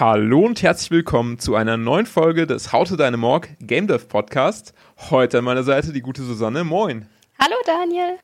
Hallo 0.00 0.40
und 0.40 0.60
herzlich 0.60 0.90
willkommen 0.90 1.38
zu 1.38 1.54
einer 1.54 1.76
neuen 1.76 2.06
Folge 2.06 2.48
des 2.48 2.72
How 2.72 2.88
to 2.88 2.96
Dynamorg 2.96 3.48
Game 3.60 3.86
Dev 3.86 4.08
Podcast. 4.08 4.74
Heute 5.08 5.38
an 5.38 5.44
meiner 5.44 5.62
Seite 5.62 5.92
die 5.92 6.00
gute 6.00 6.22
Susanne. 6.22 6.64
Moin. 6.64 7.06
Hallo 7.38 7.54
Daniel. 7.64 8.18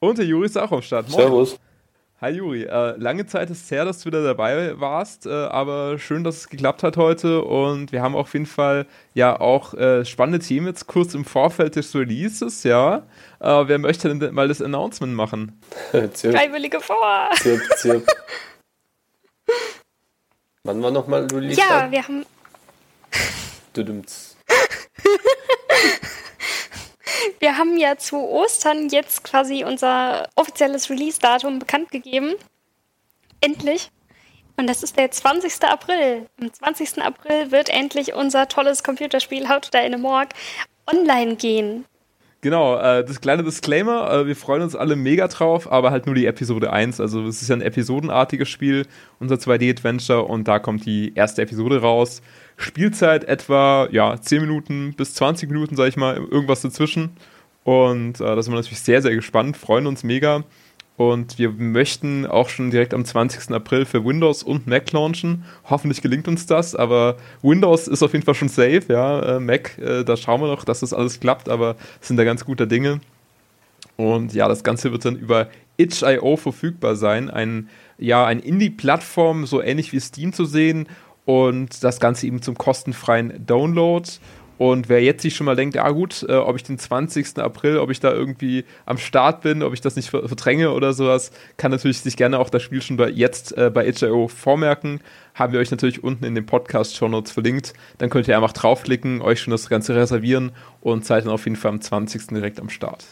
Und 0.00 0.18
der 0.18 0.26
Juri 0.26 0.46
ist 0.46 0.58
auch 0.58 0.72
am 0.72 0.82
Start. 0.82 1.08
Moin. 1.08 1.20
Servus. 1.20 1.60
Hi 2.20 2.32
Juri, 2.32 2.64
äh, 2.64 2.96
lange 2.96 3.24
Zeit 3.24 3.50
ist 3.50 3.62
es 3.62 3.70
her, 3.70 3.84
dass 3.84 4.00
du 4.00 4.06
wieder 4.06 4.24
dabei 4.24 4.80
warst, 4.80 5.26
äh, 5.26 5.30
aber 5.30 5.96
schön, 6.00 6.24
dass 6.24 6.38
es 6.38 6.48
geklappt 6.48 6.82
hat 6.82 6.96
heute 6.96 7.44
und 7.44 7.92
wir 7.92 8.02
haben 8.02 8.16
auf 8.16 8.32
jeden 8.32 8.46
Fall 8.46 8.86
ja 9.14 9.40
auch 9.40 9.74
äh, 9.74 10.04
spannende 10.04 10.40
Themen 10.40 10.66
jetzt 10.66 10.88
kurz 10.88 11.14
im 11.14 11.24
Vorfeld 11.24 11.76
des 11.76 11.94
Releases, 11.94 12.64
ja. 12.64 13.04
Äh, 13.38 13.68
wer 13.68 13.78
möchte 13.78 14.12
denn 14.12 14.34
mal 14.34 14.48
das 14.48 14.60
Announcement 14.60 15.14
machen? 15.14 15.58
Freiwillige 15.92 16.80
vor! 16.80 17.30
Zirp, 17.36 17.62
zirp. 17.76 18.06
Wann 20.64 20.82
war 20.82 20.90
nochmal 20.90 21.26
Release? 21.26 21.58
Ja, 21.58 21.80
dann? 21.80 21.90
wir 21.90 22.02
haben. 22.02 22.26
wir 27.38 27.56
haben 27.56 27.78
ja 27.78 27.96
zu 27.96 28.16
Ostern 28.16 28.88
jetzt 28.88 29.24
quasi 29.24 29.64
unser 29.64 30.28
offizielles 30.34 30.90
Release-Datum 30.90 31.60
bekannt 31.60 31.90
gegeben. 31.90 32.34
Endlich. 33.40 33.90
Und 34.56 34.66
das 34.66 34.82
ist 34.82 34.98
der 34.98 35.10
20. 35.10 35.64
April. 35.64 36.28
Am 36.38 36.52
20. 36.52 37.00
April 37.00 37.50
wird 37.50 37.70
endlich 37.70 38.12
unser 38.12 38.46
tolles 38.46 38.82
Computerspiel 38.82 39.48
How 39.48 39.60
to 39.60 39.70
Die 39.70 39.86
in 39.86 39.94
a 39.94 39.98
Morg 39.98 40.34
online 40.86 41.36
gehen. 41.36 41.86
Genau, 42.42 42.78
äh, 42.78 43.04
das 43.04 43.20
kleine 43.20 43.44
Disclaimer, 43.44 44.10
äh, 44.10 44.26
wir 44.26 44.34
freuen 44.34 44.62
uns 44.62 44.74
alle 44.74 44.96
mega 44.96 45.28
drauf, 45.28 45.70
aber 45.70 45.90
halt 45.90 46.06
nur 46.06 46.14
die 46.14 46.24
Episode 46.24 46.72
1. 46.72 46.98
Also 46.98 47.26
es 47.26 47.42
ist 47.42 47.48
ja 47.48 47.56
ein 47.56 47.60
episodenartiges 47.60 48.48
Spiel, 48.48 48.86
unser 49.18 49.34
2D-Adventure 49.34 50.22
und 50.22 50.48
da 50.48 50.58
kommt 50.58 50.86
die 50.86 51.12
erste 51.14 51.42
Episode 51.42 51.82
raus. 51.82 52.22
Spielzeit 52.56 53.24
etwa, 53.24 53.88
ja, 53.90 54.18
10 54.18 54.40
Minuten 54.40 54.94
bis 54.96 55.12
20 55.14 55.50
Minuten, 55.50 55.76
sag 55.76 55.88
ich 55.88 55.98
mal, 55.98 56.16
irgendwas 56.16 56.62
dazwischen. 56.62 57.10
Und 57.62 58.20
äh, 58.20 58.24
da 58.24 58.42
sind 58.42 58.54
wir 58.54 58.56
natürlich 58.56 58.80
sehr, 58.80 59.02
sehr 59.02 59.14
gespannt, 59.14 59.58
freuen 59.58 59.86
uns 59.86 60.02
mega. 60.02 60.44
Und 61.00 61.38
wir 61.38 61.48
möchten 61.52 62.26
auch 62.26 62.50
schon 62.50 62.70
direkt 62.70 62.92
am 62.92 63.06
20. 63.06 63.54
April 63.54 63.86
für 63.86 64.04
Windows 64.04 64.42
und 64.42 64.66
Mac 64.66 64.92
launchen. 64.92 65.44
Hoffentlich 65.64 66.02
gelingt 66.02 66.28
uns 66.28 66.44
das, 66.44 66.76
aber 66.76 67.16
Windows 67.40 67.88
ist 67.88 68.02
auf 68.02 68.12
jeden 68.12 68.22
Fall 68.22 68.34
schon 68.34 68.50
safe, 68.50 68.82
ja. 68.86 69.36
Äh, 69.36 69.40
Mac, 69.40 69.78
äh, 69.78 70.04
da 70.04 70.18
schauen 70.18 70.42
wir 70.42 70.48
noch, 70.48 70.62
dass 70.62 70.80
das 70.80 70.92
alles 70.92 71.18
klappt, 71.18 71.48
aber 71.48 71.76
sind 72.02 72.18
da 72.18 72.24
ganz 72.24 72.44
guter 72.44 72.66
Dinge. 72.66 73.00
Und 73.96 74.34
ja, 74.34 74.46
das 74.46 74.62
Ganze 74.62 74.92
wird 74.92 75.06
dann 75.06 75.16
über 75.16 75.48
itch.io 75.78 76.36
verfügbar 76.36 76.96
sein. 76.96 77.30
Ein, 77.30 77.70
ja, 77.96 78.26
ein 78.26 78.38
Indie-Plattform, 78.38 79.46
so 79.46 79.62
ähnlich 79.62 79.94
wie 79.94 80.00
Steam 80.00 80.34
zu 80.34 80.44
sehen. 80.44 80.86
Und 81.24 81.82
das 81.82 81.98
Ganze 81.98 82.26
eben 82.26 82.42
zum 82.42 82.58
kostenfreien 82.58 83.46
Download. 83.46 84.06
Und 84.60 84.90
wer 84.90 85.02
jetzt 85.02 85.22
sich 85.22 85.34
schon 85.34 85.46
mal 85.46 85.56
denkt, 85.56 85.76
ja 85.76 85.88
gut, 85.88 86.22
äh, 86.28 86.34
ob 86.34 86.54
ich 86.54 86.62
den 86.62 86.78
20. 86.78 87.38
April, 87.38 87.78
ob 87.78 87.88
ich 87.88 87.98
da 87.98 88.12
irgendwie 88.12 88.66
am 88.84 88.98
Start 88.98 89.40
bin, 89.40 89.62
ob 89.62 89.72
ich 89.72 89.80
das 89.80 89.96
nicht 89.96 90.10
verdränge 90.10 90.72
oder 90.72 90.92
sowas, 90.92 91.32
kann 91.56 91.70
natürlich 91.70 92.00
sich 92.00 92.14
gerne 92.14 92.38
auch 92.38 92.50
das 92.50 92.62
Spiel 92.62 92.82
schon 92.82 92.98
bei, 92.98 93.08
jetzt 93.08 93.56
äh, 93.56 93.70
bei 93.72 93.86
itch.io 93.88 94.28
vormerken. 94.28 95.00
Haben 95.32 95.54
wir 95.54 95.60
euch 95.60 95.70
natürlich 95.70 96.04
unten 96.04 96.26
in 96.26 96.34
den 96.34 96.44
Podcast-Show 96.44 97.08
Notes 97.08 97.32
verlinkt. 97.32 97.72
Dann 97.96 98.10
könnt 98.10 98.28
ihr 98.28 98.36
einfach 98.36 98.52
draufklicken, 98.52 99.22
euch 99.22 99.40
schon 99.40 99.52
das 99.52 99.70
Ganze 99.70 99.96
reservieren 99.96 100.52
und 100.82 101.06
seid 101.06 101.24
dann 101.24 101.32
auf 101.32 101.46
jeden 101.46 101.56
Fall 101.56 101.70
am 101.70 101.80
20. 101.80 102.26
direkt 102.26 102.60
am 102.60 102.68
Start 102.68 103.06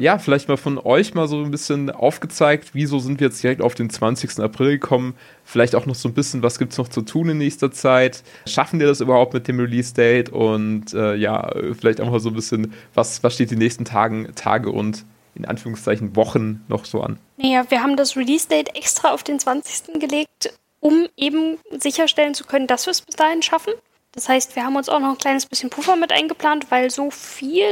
ja, 0.00 0.18
vielleicht 0.18 0.48
mal 0.48 0.56
von 0.56 0.78
euch 0.78 1.14
mal 1.14 1.28
so 1.28 1.42
ein 1.42 1.50
bisschen 1.50 1.90
aufgezeigt, 1.90 2.70
wieso 2.72 2.98
sind 2.98 3.20
wir 3.20 3.28
jetzt 3.28 3.42
direkt 3.42 3.62
auf 3.62 3.74
den 3.74 3.90
20. 3.90 4.40
April 4.40 4.78
gekommen. 4.78 5.14
Vielleicht 5.44 5.74
auch 5.74 5.86
noch 5.86 5.94
so 5.94 6.08
ein 6.08 6.14
bisschen, 6.14 6.42
was 6.42 6.58
gibt 6.58 6.72
es 6.72 6.78
noch 6.78 6.88
zu 6.88 7.02
tun 7.02 7.28
in 7.28 7.38
nächster 7.38 7.70
Zeit? 7.70 8.22
Schaffen 8.46 8.80
wir 8.80 8.86
das 8.86 9.00
überhaupt 9.00 9.34
mit 9.34 9.46
dem 9.48 9.60
Release-Date? 9.60 10.30
Und 10.30 10.94
äh, 10.94 11.14
ja, 11.14 11.50
vielleicht 11.78 12.00
auch 12.00 12.10
mal 12.10 12.20
so 12.20 12.30
ein 12.30 12.34
bisschen, 12.34 12.72
was, 12.94 13.22
was 13.22 13.34
steht 13.34 13.50
die 13.50 13.56
nächsten 13.56 13.84
Tagen, 13.84 14.32
Tage 14.34 14.70
und 14.70 15.04
in 15.34 15.44
Anführungszeichen 15.44 16.16
Wochen 16.16 16.64
noch 16.68 16.84
so 16.84 17.02
an? 17.02 17.18
Naja, 17.36 17.64
wir 17.68 17.82
haben 17.82 17.96
das 17.96 18.16
Release-Date 18.16 18.74
extra 18.76 19.12
auf 19.12 19.22
den 19.22 19.38
20. 19.38 20.00
gelegt, 20.00 20.52
um 20.80 21.06
eben 21.16 21.58
sicherstellen 21.78 22.34
zu 22.34 22.44
können, 22.44 22.66
dass 22.66 22.86
wir 22.86 22.92
es 22.92 23.02
bis 23.02 23.16
dahin 23.16 23.42
schaffen. 23.42 23.72
Das 24.12 24.28
heißt, 24.28 24.56
wir 24.56 24.64
haben 24.64 24.76
uns 24.76 24.88
auch 24.88 24.98
noch 24.98 25.10
ein 25.10 25.18
kleines 25.18 25.46
bisschen 25.46 25.70
Puffer 25.70 25.96
mit 25.96 26.12
eingeplant, 26.12 26.70
weil 26.70 26.90
so 26.90 27.10
viel 27.10 27.66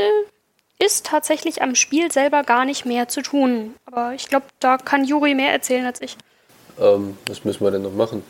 ist 0.78 1.06
tatsächlich 1.06 1.62
am 1.62 1.74
Spiel 1.74 2.12
selber 2.12 2.42
gar 2.42 2.64
nicht 2.64 2.86
mehr 2.86 3.08
zu 3.08 3.22
tun. 3.22 3.74
Aber 3.86 4.14
ich 4.14 4.28
glaube, 4.28 4.46
da 4.60 4.78
kann 4.78 5.04
Juri 5.04 5.34
mehr 5.34 5.52
erzählen 5.52 5.84
als 5.84 6.00
ich. 6.00 6.16
Ähm, 6.80 7.16
was 7.26 7.44
müssen 7.44 7.64
wir 7.64 7.70
denn 7.70 7.82
noch 7.82 7.94
machen? 7.94 8.22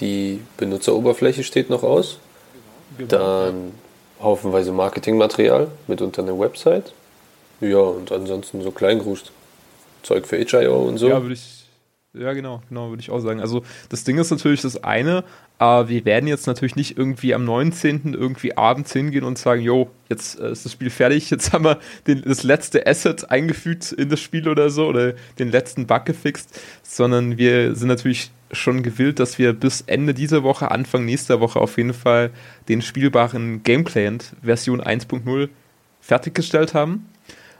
Die 0.00 0.40
Benutzeroberfläche 0.56 1.44
steht 1.44 1.70
noch 1.70 1.82
aus. 1.82 2.18
Genau. 2.98 3.08
Dann 3.08 3.72
haufenweise 4.20 4.72
Marketingmaterial 4.72 5.68
mit 5.86 6.02
unter 6.02 6.22
einer 6.22 6.38
Website. 6.38 6.92
Ja, 7.60 7.78
und 7.78 8.12
ansonsten 8.12 8.62
so 8.62 8.70
Kleingrust. 8.70 9.32
Zeug 10.02 10.26
für 10.26 10.36
itch.io 10.36 10.82
und 10.82 10.98
so. 10.98 11.08
Ja, 11.08 11.22
würde 11.22 11.34
ich 11.34 11.64
ja, 12.14 12.32
genau, 12.32 12.62
genau, 12.68 12.90
würde 12.90 13.00
ich 13.00 13.10
auch 13.10 13.18
sagen. 13.18 13.40
Also 13.40 13.64
das 13.88 14.04
Ding 14.04 14.18
ist 14.18 14.30
natürlich 14.30 14.62
das 14.62 14.84
eine, 14.84 15.24
aber 15.58 15.88
wir 15.88 16.04
werden 16.04 16.26
jetzt 16.26 16.46
natürlich 16.46 16.74
nicht 16.74 16.98
irgendwie 16.98 17.32
am 17.32 17.44
19. 17.44 18.14
irgendwie 18.14 18.56
abends 18.56 18.92
hingehen 18.92 19.24
und 19.24 19.38
sagen, 19.38 19.62
jo, 19.62 19.88
jetzt 20.08 20.38
äh, 20.40 20.50
ist 20.50 20.64
das 20.64 20.72
Spiel 20.72 20.90
fertig, 20.90 21.30
jetzt 21.30 21.52
haben 21.52 21.64
wir 21.64 21.78
den, 22.06 22.22
das 22.22 22.42
letzte 22.42 22.86
Asset 22.86 23.30
eingefügt 23.30 23.92
in 23.92 24.08
das 24.08 24.20
Spiel 24.20 24.48
oder 24.48 24.70
so 24.70 24.86
oder 24.88 25.14
den 25.38 25.50
letzten 25.50 25.86
Bug 25.86 26.04
gefixt, 26.06 26.60
sondern 26.82 27.38
wir 27.38 27.74
sind 27.76 27.88
natürlich 27.88 28.32
schon 28.50 28.82
gewillt, 28.82 29.20
dass 29.20 29.38
wir 29.38 29.52
bis 29.52 29.82
Ende 29.82 30.14
dieser 30.14 30.42
Woche, 30.42 30.70
Anfang 30.70 31.04
nächster 31.04 31.40
Woche 31.40 31.60
auf 31.60 31.76
jeden 31.76 31.94
Fall 31.94 32.30
den 32.68 32.82
spielbaren 32.82 33.62
Game 33.62 33.84
Client 33.84 34.32
Version 34.42 34.80
1.0 34.80 35.48
fertiggestellt 36.00 36.74
haben. 36.74 37.06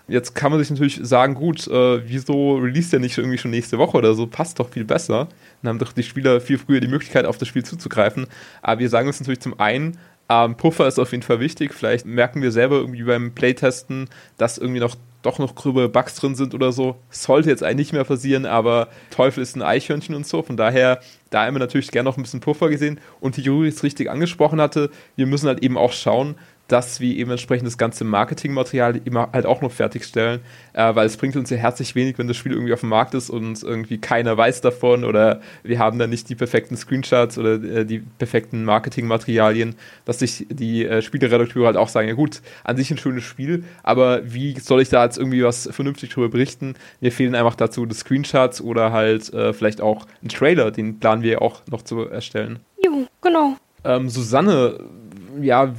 Jetzt 0.07 0.35
kann 0.35 0.53
man 0.53 0.61
sich 0.61 0.71
natürlich 0.71 1.01
sagen, 1.03 1.35
gut, 1.35 1.67
äh, 1.67 2.07
wieso 2.07 2.57
release 2.57 2.91
der 2.91 3.01
nicht 3.01 3.17
irgendwie 3.17 3.39
schon 3.39 3.51
nächste 3.51 3.79
Woche 3.79 3.97
oder 3.97 4.15
so? 4.15 4.27
Passt 4.27 4.61
doch 4.61 4.69
viel 4.69 4.85
besser. 4.85 5.29
Dann 5.63 5.71
haben 5.71 5.79
doch 5.79 5.93
die 5.93 6.03
Spieler 6.03 6.43
viel 6.43 6.59
früher 6.59 6.81
die 6.81 6.89
Möglichkeit, 6.89 7.25
auf 7.25 7.39
das 7.39 7.49
Spiel 7.49 7.65
zuzugreifen. 7.65 8.27
Aber 8.61 8.81
wir 8.81 8.91
sagen 8.91 9.07
uns 9.07 9.19
natürlich 9.21 9.41
zum 9.41 9.59
einen, 9.59 9.99
ähm, 10.29 10.57
Puffer 10.57 10.87
ist 10.87 10.99
auf 10.99 11.13
jeden 11.13 11.23
Fall 11.23 11.41
wichtig. 11.41 11.73
Vielleicht 11.73 12.05
merken 12.05 12.43
wir 12.43 12.53
selber 12.53 12.77
irgendwie 12.77 13.03
beim 13.03 13.33
Playtesten, 13.33 14.09
dass 14.37 14.59
irgendwie 14.59 14.81
noch 14.81 14.97
doch 15.25 15.39
noch 15.39 15.55
gröbere 15.55 15.89
Bugs 15.89 16.17
drin 16.17 16.35
sind 16.35 16.55
oder 16.55 16.71
so. 16.71 16.97
Sollte 17.11 17.49
jetzt 17.49 17.63
eigentlich 17.63 17.87
nicht 17.87 17.93
mehr 17.95 18.05
passieren, 18.05 18.47
aber 18.47 18.89
Teufel 19.11 19.43
ist 19.43 19.57
ein 19.57 19.63
Eichhörnchen 19.63 20.15
und 20.15 20.27
so. 20.27 20.43
Von 20.43 20.57
daher, 20.57 21.01
da 21.31 21.51
wir 21.51 21.59
natürlich 21.59 21.91
gerne 21.91 22.09
noch 22.09 22.17
ein 22.17 22.23
bisschen 22.23 22.41
Puffer 22.41 22.69
gesehen. 22.69 23.01
Und 23.21 23.37
die 23.37 23.43
Jury 23.43 23.69
es 23.69 23.83
richtig 23.83 24.11
angesprochen 24.11 24.61
hatte, 24.61 24.91
wir 25.17 25.27
müssen 25.27 25.49
halt 25.49 25.63
eben 25.63 25.79
auch 25.79 25.93
schauen, 25.93 26.37
dass 26.69 27.01
wir 27.01 27.15
eben 27.17 27.31
entsprechend 27.31 27.67
das 27.67 27.77
ganze 27.77 28.05
Marketingmaterial 28.05 29.01
immer 29.05 29.29
halt 29.33 29.47
auch 29.47 29.61
noch 29.61 29.71
fertigstellen, 29.71 30.41
äh, 30.73 30.95
weil 30.95 31.07
es 31.07 31.17
bringt 31.17 31.37
uns 31.37 31.51
ja 31.51 31.57
herzlich 31.57 31.95
wenig, 31.95 32.19
wenn 32.19 32.29
das 32.29 32.37
Spiel 32.37 32.53
irgendwie 32.53 32.73
auf 32.73 32.81
dem 32.81 32.89
Markt 32.89 33.15
ist 33.15 33.29
und 33.29 33.63
irgendwie 33.63 33.99
keiner 33.99 34.37
weiß 34.37 34.63
davon 34.63 35.05
oder 35.05 35.41
wir 35.63 35.79
haben 35.79 35.99
dann 35.99 36.11
nicht 36.11 36.29
die 36.29 36.35
perfekten 36.35 36.77
Screenshots 36.77 37.39
oder 37.39 37.55
äh, 37.63 37.85
die 37.85 37.99
perfekten 37.99 38.65
Marketingmaterialien, 38.65 39.75
dass 40.05 40.21
sich 40.21 40.47
die 40.49 40.87
äh, 40.87 41.03
Spieleredakteure 41.03 41.67
halt 41.67 41.77
auch 41.77 41.89
sagen, 41.89 42.09
ja 42.09 42.15
gut, 42.15 42.41
an 42.65 42.77
sich 42.77 42.91
ein 42.91 42.99
schönes 42.99 43.25
Spiel, 43.25 43.65
aber 43.83 44.33
wie 44.33 44.59
soll 44.59 44.81
ich 44.81 44.89
da 44.89 45.05
jetzt 45.05 45.19
irgendwie 45.19 45.45
was 45.45 45.69
vernünftig 45.71 46.11
drüber 46.11 46.31
berichten? 46.31 46.75
Mir 47.01 47.13
fehlen 47.13 47.35
einfach 47.35 47.57
dazu 47.57 47.85
die 47.85 47.95
Screenshots 47.95 48.61
oder 48.63 48.91
halt 48.93 49.33
äh, 49.35 49.53
vielleicht 49.53 49.81
auch 49.83 50.07
ein 50.23 50.29
Trailer, 50.29 50.71
den 50.71 50.99
planen 50.99 51.23
wir 51.23 51.43
auch 51.43 51.63
noch 51.71 51.83
zu 51.83 52.09
erstellen. 52.09 52.61
Jo, 52.83 53.07
genau. 53.21 53.57
Ähm, 53.85 54.09
Susanne, 54.09 54.79
ja, 55.41 55.75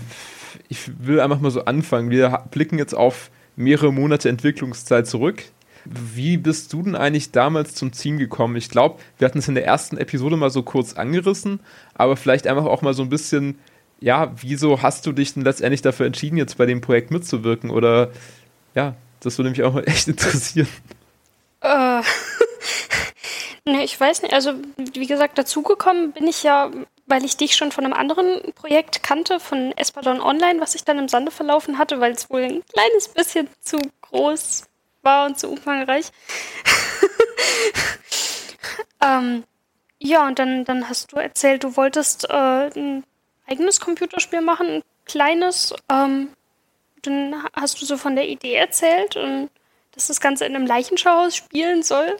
ich 0.69 0.91
will 0.99 1.19
einfach 1.19 1.39
mal 1.39 1.51
so 1.51 1.65
anfangen. 1.65 2.09
Wir 2.09 2.43
blicken 2.51 2.77
jetzt 2.77 2.93
auf 2.93 3.29
mehrere 3.55 3.93
Monate 3.93 4.29
Entwicklungszeit 4.29 5.07
zurück. 5.07 5.43
Wie 5.85 6.37
bist 6.37 6.73
du 6.73 6.81
denn 6.81 6.95
eigentlich 6.95 7.31
damals 7.31 7.75
zum 7.75 7.91
Team 7.91 8.17
gekommen? 8.17 8.55
Ich 8.55 8.69
glaube, 8.69 8.99
wir 9.17 9.25
hatten 9.27 9.37
es 9.37 9.47
in 9.47 9.55
der 9.55 9.65
ersten 9.65 9.97
Episode 9.97 10.35
mal 10.35 10.49
so 10.49 10.63
kurz 10.63 10.93
angerissen, 10.93 11.59
aber 11.93 12.17
vielleicht 12.17 12.47
einfach 12.47 12.65
auch 12.65 12.81
mal 12.81 12.95
so 12.95 13.03
ein 13.03 13.09
bisschen, 13.09 13.59
ja, 13.99 14.33
wieso 14.41 14.81
hast 14.81 15.05
du 15.05 15.11
dich 15.11 15.35
denn 15.35 15.43
letztendlich 15.43 15.83
dafür 15.83 16.07
entschieden, 16.07 16.37
jetzt 16.37 16.57
bei 16.57 16.65
dem 16.65 16.81
Projekt 16.81 17.11
mitzuwirken? 17.11 17.69
Oder 17.69 18.09
ja, 18.73 18.95
das 19.19 19.37
würde 19.37 19.51
mich 19.51 19.61
auch 19.61 19.73
mal 19.73 19.83
echt 19.87 20.07
interessieren. 20.07 20.67
Äh, 21.61 22.01
ne, 23.65 23.83
ich 23.83 23.99
weiß 23.99 24.21
nicht. 24.21 24.33
Also, 24.33 24.53
wie 24.77 25.07
gesagt, 25.07 25.37
dazugekommen 25.37 26.11
bin 26.11 26.27
ich 26.27 26.43
ja 26.43 26.71
weil 27.07 27.23
ich 27.23 27.37
dich 27.37 27.55
schon 27.55 27.71
von 27.71 27.85
einem 27.85 27.93
anderen 27.93 28.53
Projekt 28.53 29.03
kannte, 29.03 29.39
von 29.39 29.71
Espadon 29.77 30.21
Online, 30.21 30.59
was 30.59 30.75
ich 30.75 30.83
dann 30.83 30.97
im 30.97 31.07
Sande 31.07 31.31
verlaufen 31.31 31.77
hatte, 31.77 31.99
weil 31.99 32.13
es 32.13 32.29
wohl 32.29 32.41
ein 32.41 32.63
kleines 32.65 33.07
bisschen 33.09 33.47
zu 33.61 33.77
groß 34.01 34.63
war 35.03 35.27
und 35.27 35.37
zu 35.37 35.49
umfangreich. 35.49 36.11
ähm, 39.03 39.43
ja, 39.99 40.25
und 40.25 40.39
dann, 40.39 40.65
dann 40.65 40.89
hast 40.89 41.11
du 41.11 41.17
erzählt, 41.17 41.63
du 41.63 41.77
wolltest 41.77 42.27
äh, 42.29 42.69
ein 42.75 43.03
eigenes 43.47 43.79
Computerspiel 43.79 44.41
machen, 44.41 44.67
ein 44.67 44.83
kleines. 45.05 45.75
Ähm, 45.89 46.29
dann 47.03 47.35
hast 47.53 47.79
du 47.81 47.85
so 47.85 47.97
von 47.97 48.15
der 48.15 48.27
Idee 48.27 48.55
erzählt 48.55 49.15
und 49.15 49.49
dass 49.91 50.07
das 50.07 50.19
Ganze 50.19 50.45
in 50.45 50.55
einem 50.55 50.65
Leichenschauhaus 50.65 51.35
spielen 51.35 51.83
soll. 51.83 52.17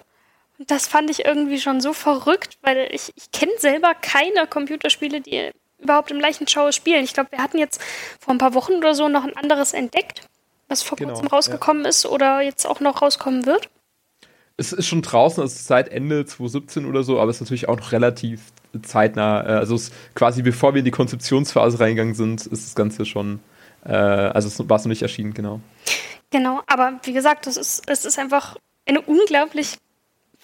Das 0.60 0.88
fand 0.88 1.10
ich 1.10 1.26
irgendwie 1.26 1.60
schon 1.60 1.82
so 1.82 1.94
verrückt, 1.94 2.58
weil 2.62 2.90
ich, 2.92 3.12
ich 3.16 3.32
kenne 3.32 3.52
selber 3.58 3.94
keine 3.94 4.48
Computerspiele, 4.48 5.22
die 5.22 5.52
überhaupt 5.80 6.12
im 6.12 6.20
Leichenschauer 6.20 6.72
spielen. 6.72 7.04
Ich 7.04 7.14
glaube, 7.14 7.32
wir 7.32 7.40
hatten 7.40 7.58
jetzt 7.58 7.82
vor 8.20 8.34
ein 8.34 8.38
paar 8.38 8.54
Wochen 8.54 8.74
oder 8.74 8.96
so 8.96 9.10
noch 9.10 9.24
ein 9.24 9.36
anderes 9.36 9.74
entdeckt, 9.74 10.22
was 10.68 10.82
vor 10.82 10.98
genau, 10.98 11.14
kurzem 11.14 11.28
rausgekommen 11.28 11.84
ja. 11.84 11.90
ist 11.90 12.06
oder 12.06 12.42
jetzt 12.42 12.66
auch 12.66 12.80
noch 12.80 13.02
rauskommen 13.02 13.46
wird. 13.46 13.70
Es 14.58 14.72
ist 14.72 14.88
schon 14.88 15.02
draußen, 15.02 15.42
also 15.42 15.54
seit 15.58 15.90
Ende 15.90 16.26
2017 16.26 16.86
oder 16.86 17.04
so, 17.04 17.20
aber 17.20 17.30
es 17.30 17.38
ist 17.38 17.42
natürlich 17.42 17.68
auch 17.68 17.78
noch 17.78 17.92
relativ 17.92 18.42
zeitnah. 18.84 19.44
Äh, 19.44 19.52
also 19.58 19.76
es 19.76 19.92
quasi 20.14 20.42
bevor 20.42 20.74
wir 20.74 20.80
in 20.80 20.86
die 20.86 20.92
Konzeptionsphase 20.92 21.80
reingegangen 21.80 22.16
sind, 22.16 22.46
ist 22.46 22.66
das 22.66 22.76
Ganze 22.76 23.06
schon, 23.06 23.42
äh, 23.86 23.92
also 23.92 24.48
es 24.48 24.70
war 24.70 24.78
es 24.78 24.86
noch 24.86 24.90
nicht 24.90 25.02
erschienen, 25.02 25.34
genau. 25.34 25.60
Genau, 26.32 26.62
aber 26.68 27.00
wie 27.04 27.14
gesagt, 27.14 27.48
es 27.48 27.58
ist, 27.58 27.84
es 27.88 28.06
ist 28.06 28.18
einfach 28.18 28.58
eine 28.88 29.02
unglaublich 29.02 29.78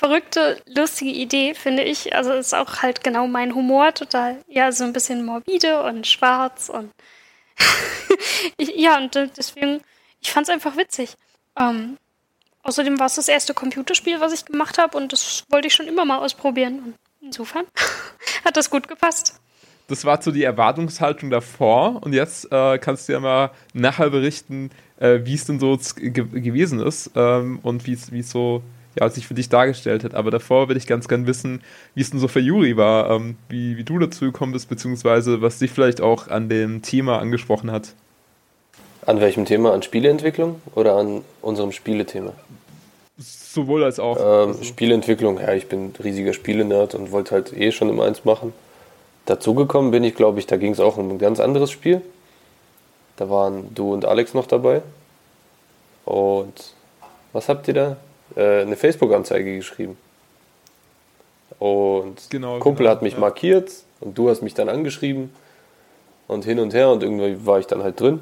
verrückte, 0.02 0.60
lustige 0.66 1.12
Idee, 1.12 1.54
finde 1.54 1.84
ich. 1.84 2.16
Also 2.16 2.32
ist 2.32 2.56
auch 2.56 2.82
halt 2.82 3.04
genau 3.04 3.28
mein 3.28 3.54
Humor, 3.54 3.94
total, 3.94 4.44
ja, 4.48 4.72
so 4.72 4.84
ein 4.84 4.94
bisschen 4.94 5.24
morbide 5.24 5.84
und 5.84 6.08
schwarz 6.08 6.70
und 6.70 6.92
ja, 8.60 8.98
und 8.98 9.14
deswegen, 9.38 9.82
ich 10.20 10.32
fand 10.32 10.48
es 10.48 10.54
einfach 10.54 10.76
witzig. 10.76 11.14
Ähm, 11.60 11.98
außerdem 12.64 12.98
war 12.98 13.06
es 13.06 13.16
das 13.16 13.28
erste 13.28 13.54
Computerspiel, 13.54 14.20
was 14.20 14.34
ich 14.34 14.44
gemacht 14.46 14.80
habe 14.80 14.98
und 14.98 15.14
das 15.14 15.46
wollte 15.50 15.68
ich 15.68 15.76
schon 15.76 15.88
immer 15.88 16.04
mal 16.04 16.18
ausprobieren. 16.18 16.80
Und 16.80 16.96
insofern 17.22 17.66
hat 18.44 18.58
das 18.58 18.72
gut 18.72 18.88
gepasst. 18.88 19.40
Das 19.88 20.04
war 20.04 20.20
so 20.20 20.32
die 20.32 20.44
Erwartungshaltung 20.44 21.30
davor 21.30 22.02
und 22.02 22.14
jetzt 22.14 22.52
äh, 22.52 22.80
kannst 22.80 23.08
du 23.08 23.14
ja 23.14 23.20
mal 23.20 23.52
nachher 23.74 24.10
berichten, 24.10 24.72
äh, 24.98 25.20
wie 25.26 25.36
es 25.36 25.46
denn 25.46 25.60
so 25.60 25.78
ge 25.96 26.12
gewesen 26.12 26.80
ist 26.80 27.12
ähm, 27.14 27.60
und 27.62 27.86
wie 27.86 27.94
es 27.94 28.32
so 28.32 28.64
ja, 29.00 29.10
sich 29.10 29.28
für 29.28 29.34
dich 29.34 29.50
dargestellt 29.50 30.04
hat. 30.04 30.14
Aber 30.16 30.32
davor 30.32 30.68
würde 30.68 30.78
ich 30.78 30.88
ganz 30.88 31.08
gern 31.08 31.28
wissen, 31.28 31.62
wie 31.96 32.02
es 32.02 32.12
denn 32.12 32.20
so 32.20 32.28
für 32.28 32.40
Juri 32.40 32.78
war, 32.78 33.10
ähm, 33.10 33.38
wie, 33.50 33.78
wie 33.78 33.84
du 33.84 34.00
dazu 34.00 34.26
gekommen 34.26 34.54
bist, 34.54 34.70
beziehungsweise 34.70 35.42
was 35.42 35.60
dich 35.60 35.72
vielleicht 35.72 36.02
auch 36.02 36.28
an 36.28 36.50
dem 36.50 36.82
Thema 36.82 37.20
angesprochen 37.20 37.72
hat. 37.72 37.94
An 39.06 39.20
welchem 39.20 39.46
Thema? 39.46 39.74
An 39.74 39.82
Spieleentwicklung 39.82 40.62
oder 40.76 40.96
an 40.96 41.24
unserem 41.42 41.72
Spielethema? 41.72 42.34
Sowohl 43.18 43.84
als 43.84 44.00
auch. 44.00 44.18
Ähm, 44.18 44.50
also. 44.50 44.64
Spieleentwicklung, 44.64 45.40
ja, 45.40 45.54
ich 45.54 45.68
bin 45.68 45.94
riesiger 46.04 46.34
Spielenerd 46.34 46.96
und 46.96 47.12
wollte 47.12 47.32
halt 47.32 47.54
eh 47.54 47.72
schon 47.72 47.90
immer 47.90 48.06
eins 48.06 48.26
machen. 48.26 48.54
Dazugekommen 49.26 49.92
bin 49.92 50.04
ich, 50.04 50.16
glaube 50.16 50.40
ich, 50.40 50.48
da 50.48 50.58
ging 50.58 50.74
es 50.74 50.80
auch 50.80 50.98
um 50.98 51.10
ein 51.12 51.20
ganz 51.20 51.40
anderes 51.40 51.72
Spiel. 51.72 52.02
Da 53.18 53.30
waren 53.30 53.74
du 53.74 53.94
und 53.94 54.06
Alex 54.06 54.34
noch 54.34 54.48
dabei. 54.48 54.82
Und 56.06 56.74
was 57.34 57.50
habt 57.50 57.68
ihr 57.68 57.74
da? 57.74 57.98
Äh, 58.36 58.62
eine 58.62 58.76
Facebook-Anzeige 58.76 59.56
geschrieben. 59.56 59.98
Und 61.60 62.30
genau, 62.30 62.60
Kumpel 62.60 62.86
genau, 62.86 62.96
hat 62.96 63.02
mich 63.02 63.14
ja. 63.14 63.20
markiert 63.20 63.72
und 64.00 64.18
du 64.18 64.30
hast 64.30 64.42
mich 64.42 64.54
dann 64.54 64.70
angeschrieben 64.70 65.32
und 66.28 66.46
hin 66.46 66.60
und 66.60 66.74
her 66.74 66.90
und 66.90 67.04
irgendwie 67.04 67.46
war 67.46 67.60
ich 67.60 67.68
dann 67.68 67.84
halt 67.84 68.00
drin. 68.00 68.20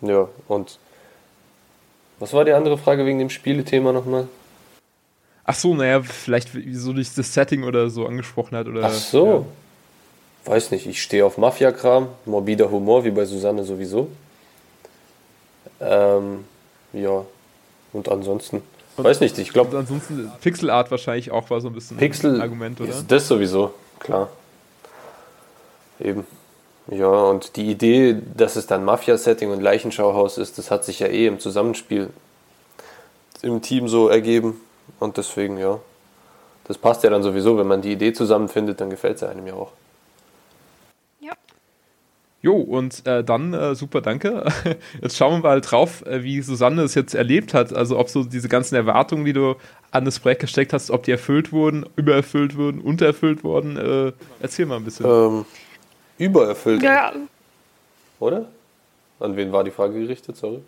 Ja, 0.00 0.28
und 0.48 0.78
was 2.18 2.32
war 2.32 2.44
die 2.44 2.52
andere 2.52 2.78
Frage 2.78 3.04
wegen 3.04 3.18
dem 3.18 3.30
Spielethema 3.30 3.92
nochmal? 3.92 4.28
Ach 5.44 5.54
so, 5.54 5.74
naja, 5.74 6.00
vielleicht 6.02 6.50
so 6.72 6.92
durch 6.92 7.14
das 7.14 7.34
Setting 7.34 7.64
oder 7.64 7.90
so 7.90 8.06
angesprochen 8.06 8.56
hat. 8.56 8.66
Oder, 8.66 8.84
Ach 8.84 8.92
so. 8.92 9.26
Ja. 10.46 10.52
Weiß 10.52 10.70
nicht, 10.70 10.86
ich 10.86 11.02
stehe 11.02 11.24
auf 11.24 11.38
Mafia-Kram, 11.38 12.08
morbider 12.24 12.70
Humor, 12.70 13.04
wie 13.04 13.10
bei 13.10 13.24
Susanne 13.24 13.64
sowieso. 13.64 14.08
Ähm, 15.80 16.44
ja, 16.92 17.24
und 17.94 18.10
ansonsten, 18.10 18.62
und 18.96 19.04
weiß 19.04 19.20
nicht, 19.20 19.38
ich 19.38 19.52
glaube. 19.52 19.76
Ansonsten 19.78 20.30
Pixelart 20.42 20.90
wahrscheinlich 20.90 21.30
auch 21.30 21.48
war 21.48 21.60
so 21.60 21.68
ein 21.68 21.74
bisschen 21.74 21.96
Pixel 21.96 22.34
ein 22.34 22.40
Argument, 22.42 22.80
oder? 22.80 22.90
Ist 22.90 23.10
das 23.10 23.26
sowieso, 23.26 23.72
klar. 23.98 24.28
Eben. 25.98 26.26
Ja, 26.88 27.08
und 27.08 27.56
die 27.56 27.70
Idee, 27.70 28.16
dass 28.36 28.56
es 28.56 28.66
dann 28.66 28.84
Mafia-Setting 28.84 29.50
und 29.50 29.62
Leichenschauhaus 29.62 30.36
ist, 30.36 30.58
das 30.58 30.70
hat 30.70 30.84
sich 30.84 31.00
ja 31.00 31.06
eh 31.06 31.26
im 31.26 31.40
Zusammenspiel 31.40 32.10
im 33.40 33.62
Team 33.62 33.88
so 33.88 34.08
ergeben. 34.08 34.60
Und 35.00 35.16
deswegen, 35.16 35.56
ja. 35.56 35.80
Das 36.64 36.78
passt 36.78 37.02
ja 37.02 37.10
dann 37.10 37.22
sowieso, 37.22 37.56
wenn 37.58 37.66
man 37.66 37.82
die 37.82 37.92
Idee 37.92 38.12
zusammenfindet, 38.12 38.80
dann 38.80 38.90
gefällt 38.90 39.16
es 39.16 39.22
einem 39.22 39.46
ja 39.46 39.54
auch. 39.54 39.72
Jo, 42.44 42.56
und 42.56 43.06
äh, 43.06 43.24
dann 43.24 43.54
äh, 43.54 43.74
super, 43.74 44.02
danke. 44.02 44.44
Jetzt 45.02 45.16
schauen 45.16 45.42
wir 45.42 45.48
mal 45.48 45.62
drauf, 45.62 46.04
äh, 46.04 46.22
wie 46.24 46.42
Susanne 46.42 46.82
es 46.82 46.94
jetzt 46.94 47.14
erlebt 47.14 47.54
hat. 47.54 47.72
Also 47.72 47.98
ob 47.98 48.10
so 48.10 48.22
diese 48.22 48.50
ganzen 48.50 48.74
Erwartungen, 48.74 49.24
die 49.24 49.32
du 49.32 49.54
an 49.92 50.04
das 50.04 50.20
Projekt 50.20 50.42
gesteckt 50.42 50.74
hast, 50.74 50.90
ob 50.90 51.04
die 51.04 51.12
erfüllt 51.12 51.52
wurden, 51.52 51.86
übererfüllt 51.96 52.54
wurden, 52.58 52.82
untererfüllt 52.82 53.44
wurden. 53.44 53.78
Äh, 53.78 54.12
erzähl 54.40 54.66
mal 54.66 54.76
ein 54.76 54.84
bisschen. 54.84 55.06
Ähm, 55.06 55.46
übererfüllt. 56.18 56.82
Ja. 56.82 57.14
Oder? 58.20 58.44
An 59.20 59.34
wen 59.36 59.50
war 59.50 59.64
die 59.64 59.70
Frage 59.70 59.98
gerichtet? 59.98 60.36
Sorry. 60.36 60.60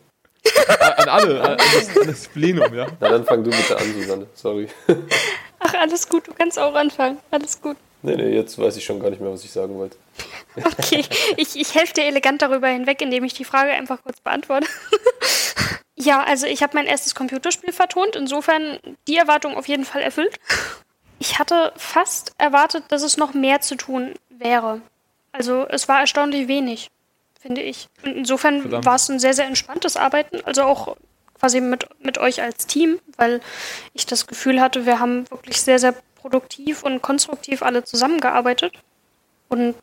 an 0.96 1.08
alle, 1.10 1.42
an 1.42 1.58
das, 1.58 1.94
an 1.94 2.06
das 2.06 2.26
Plenum, 2.28 2.72
ja. 2.74 2.86
Na, 3.00 3.10
dann 3.10 3.24
fang 3.26 3.44
du 3.44 3.50
bitte 3.50 3.76
an, 3.76 3.92
Susanne. 3.92 4.26
Sorry. 4.32 4.68
Ach, 5.58 5.74
alles 5.74 6.08
gut, 6.08 6.26
du 6.26 6.32
kannst 6.32 6.58
auch 6.58 6.74
anfangen. 6.74 7.18
Alles 7.30 7.60
gut. 7.60 7.76
Nee, 8.00 8.16
nee, 8.16 8.34
jetzt 8.34 8.58
weiß 8.58 8.78
ich 8.78 8.84
schon 8.84 8.98
gar 8.98 9.10
nicht 9.10 9.20
mehr, 9.20 9.30
was 9.30 9.44
ich 9.44 9.50
sagen 9.50 9.76
wollte. 9.76 9.98
Okay, 10.64 11.04
ich, 11.36 11.54
ich 11.56 11.74
helfe 11.74 11.92
dir 11.92 12.04
elegant 12.04 12.40
darüber 12.40 12.68
hinweg, 12.68 13.02
indem 13.02 13.24
ich 13.24 13.34
die 13.34 13.44
Frage 13.44 13.72
einfach 13.72 14.02
kurz 14.02 14.20
beantworte. 14.20 14.66
ja, 15.96 16.22
also 16.22 16.46
ich 16.46 16.62
habe 16.62 16.74
mein 16.74 16.86
erstes 16.86 17.14
Computerspiel 17.14 17.72
vertont, 17.72 18.16
insofern 18.16 18.78
die 19.06 19.16
Erwartung 19.16 19.54
auf 19.54 19.68
jeden 19.68 19.84
Fall 19.84 20.00
erfüllt. 20.00 20.38
Ich 21.18 21.38
hatte 21.38 21.72
fast 21.76 22.34
erwartet, 22.38 22.84
dass 22.88 23.02
es 23.02 23.18
noch 23.18 23.34
mehr 23.34 23.60
zu 23.60 23.76
tun 23.76 24.14
wäre. 24.30 24.80
Also 25.32 25.66
es 25.68 25.88
war 25.88 26.00
erstaunlich 26.00 26.48
wenig, 26.48 26.90
finde 27.38 27.62
ich. 27.62 27.88
Und 28.02 28.16
insofern 28.16 28.84
war 28.84 28.94
es 28.94 29.08
ein 29.08 29.18
sehr, 29.18 29.34
sehr 29.34 29.46
entspanntes 29.46 29.96
Arbeiten, 29.96 30.40
also 30.44 30.62
auch 30.62 30.96
quasi 31.38 31.60
mit, 31.60 31.86
mit 32.00 32.18
euch 32.18 32.42
als 32.42 32.66
Team, 32.66 32.98
weil 33.16 33.40
ich 33.92 34.06
das 34.06 34.26
Gefühl 34.26 34.60
hatte, 34.60 34.86
wir 34.86 35.00
haben 35.00 35.30
wirklich 35.30 35.60
sehr, 35.60 35.78
sehr 35.78 35.94
produktiv 36.14 36.82
und 36.82 37.02
konstruktiv 37.02 37.62
alle 37.62 37.84
zusammengearbeitet. 37.84 38.72
Und 39.48 39.74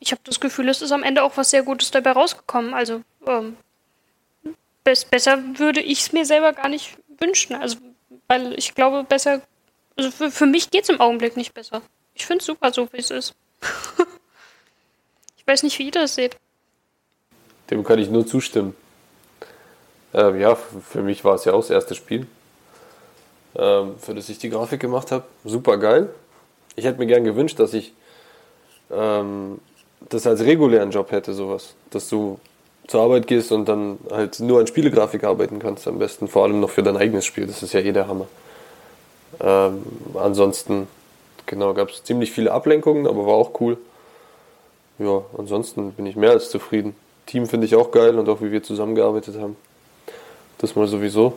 ich 0.00 0.12
habe 0.12 0.22
das 0.24 0.40
Gefühl, 0.40 0.68
es 0.68 0.82
ist 0.82 0.92
am 0.92 1.02
Ende 1.02 1.22
auch 1.22 1.36
was 1.36 1.50
sehr 1.50 1.62
Gutes 1.62 1.90
dabei 1.90 2.12
rausgekommen. 2.12 2.74
Also 2.74 3.02
ähm, 3.26 3.56
besser 4.82 5.38
würde 5.58 5.80
ich 5.80 6.00
es 6.00 6.12
mir 6.12 6.24
selber 6.24 6.54
gar 6.54 6.68
nicht 6.68 6.96
wünschen. 7.18 7.54
Also, 7.54 7.76
weil 8.26 8.58
ich 8.58 8.74
glaube, 8.74 9.04
besser, 9.04 9.42
also 9.96 10.10
für, 10.10 10.30
für 10.30 10.46
mich 10.46 10.70
geht 10.70 10.84
es 10.84 10.88
im 10.88 11.00
Augenblick 11.00 11.36
nicht 11.36 11.52
besser. 11.52 11.82
Ich 12.14 12.26
finde 12.26 12.40
es 12.40 12.46
super, 12.46 12.72
so 12.72 12.88
wie 12.92 12.98
es 12.98 13.10
ist. 13.10 13.34
ich 15.36 15.46
weiß 15.46 15.62
nicht, 15.62 15.78
wie 15.78 15.86
ihr 15.86 15.92
das 15.92 16.14
seht. 16.14 16.36
Dem 17.70 17.84
kann 17.84 17.98
ich 17.98 18.08
nur 18.08 18.26
zustimmen. 18.26 18.74
Ähm, 20.12 20.40
ja, 20.40 20.56
für 20.56 21.02
mich 21.02 21.24
war 21.24 21.34
es 21.34 21.44
ja 21.44 21.52
auch 21.52 21.60
das 21.60 21.70
erste 21.70 21.94
Spiel, 21.94 22.26
ähm, 23.54 23.96
für 23.98 24.14
das 24.14 24.28
ich 24.28 24.38
die 24.38 24.50
Grafik 24.50 24.80
gemacht 24.80 25.12
habe. 25.12 25.24
Super 25.44 25.76
geil. 25.76 26.12
Ich 26.74 26.84
hätte 26.84 26.98
mir 26.98 27.06
gern 27.06 27.22
gewünscht, 27.22 27.58
dass 27.60 27.74
ich 27.74 27.92
ähm, 28.90 29.60
das 30.08 30.26
als 30.26 30.40
regulären 30.40 30.90
Job 30.90 31.12
hätte, 31.12 31.32
sowas. 31.32 31.74
Dass 31.90 32.08
du 32.08 32.38
zur 32.86 33.02
Arbeit 33.02 33.26
gehst 33.26 33.52
und 33.52 33.68
dann 33.68 33.98
halt 34.10 34.40
nur 34.40 34.60
an 34.60 34.66
Spielegrafik 34.66 35.24
arbeiten 35.24 35.58
kannst, 35.60 35.86
am 35.86 35.98
besten. 35.98 36.28
Vor 36.28 36.44
allem 36.44 36.60
noch 36.60 36.70
für 36.70 36.82
dein 36.82 36.96
eigenes 36.96 37.24
Spiel, 37.24 37.46
das 37.46 37.62
ist 37.62 37.72
ja 37.72 37.80
eh 37.80 37.92
der 37.92 38.08
Hammer. 38.08 38.26
Ähm, 39.40 39.84
ansonsten, 40.14 40.88
genau, 41.46 41.72
gab 41.74 41.90
es 41.90 42.02
ziemlich 42.02 42.32
viele 42.32 42.52
Ablenkungen, 42.52 43.06
aber 43.06 43.26
war 43.26 43.34
auch 43.34 43.60
cool. 43.60 43.78
Ja, 44.98 45.22
ansonsten 45.38 45.92
bin 45.92 46.06
ich 46.06 46.16
mehr 46.16 46.30
als 46.30 46.50
zufrieden. 46.50 46.94
Team 47.26 47.46
finde 47.46 47.66
ich 47.66 47.76
auch 47.76 47.90
geil 47.90 48.18
und 48.18 48.28
auch 48.28 48.40
wie 48.40 48.50
wir 48.50 48.62
zusammengearbeitet 48.62 49.38
haben. 49.38 49.56
Das 50.58 50.74
mal 50.74 50.88
sowieso. 50.88 51.34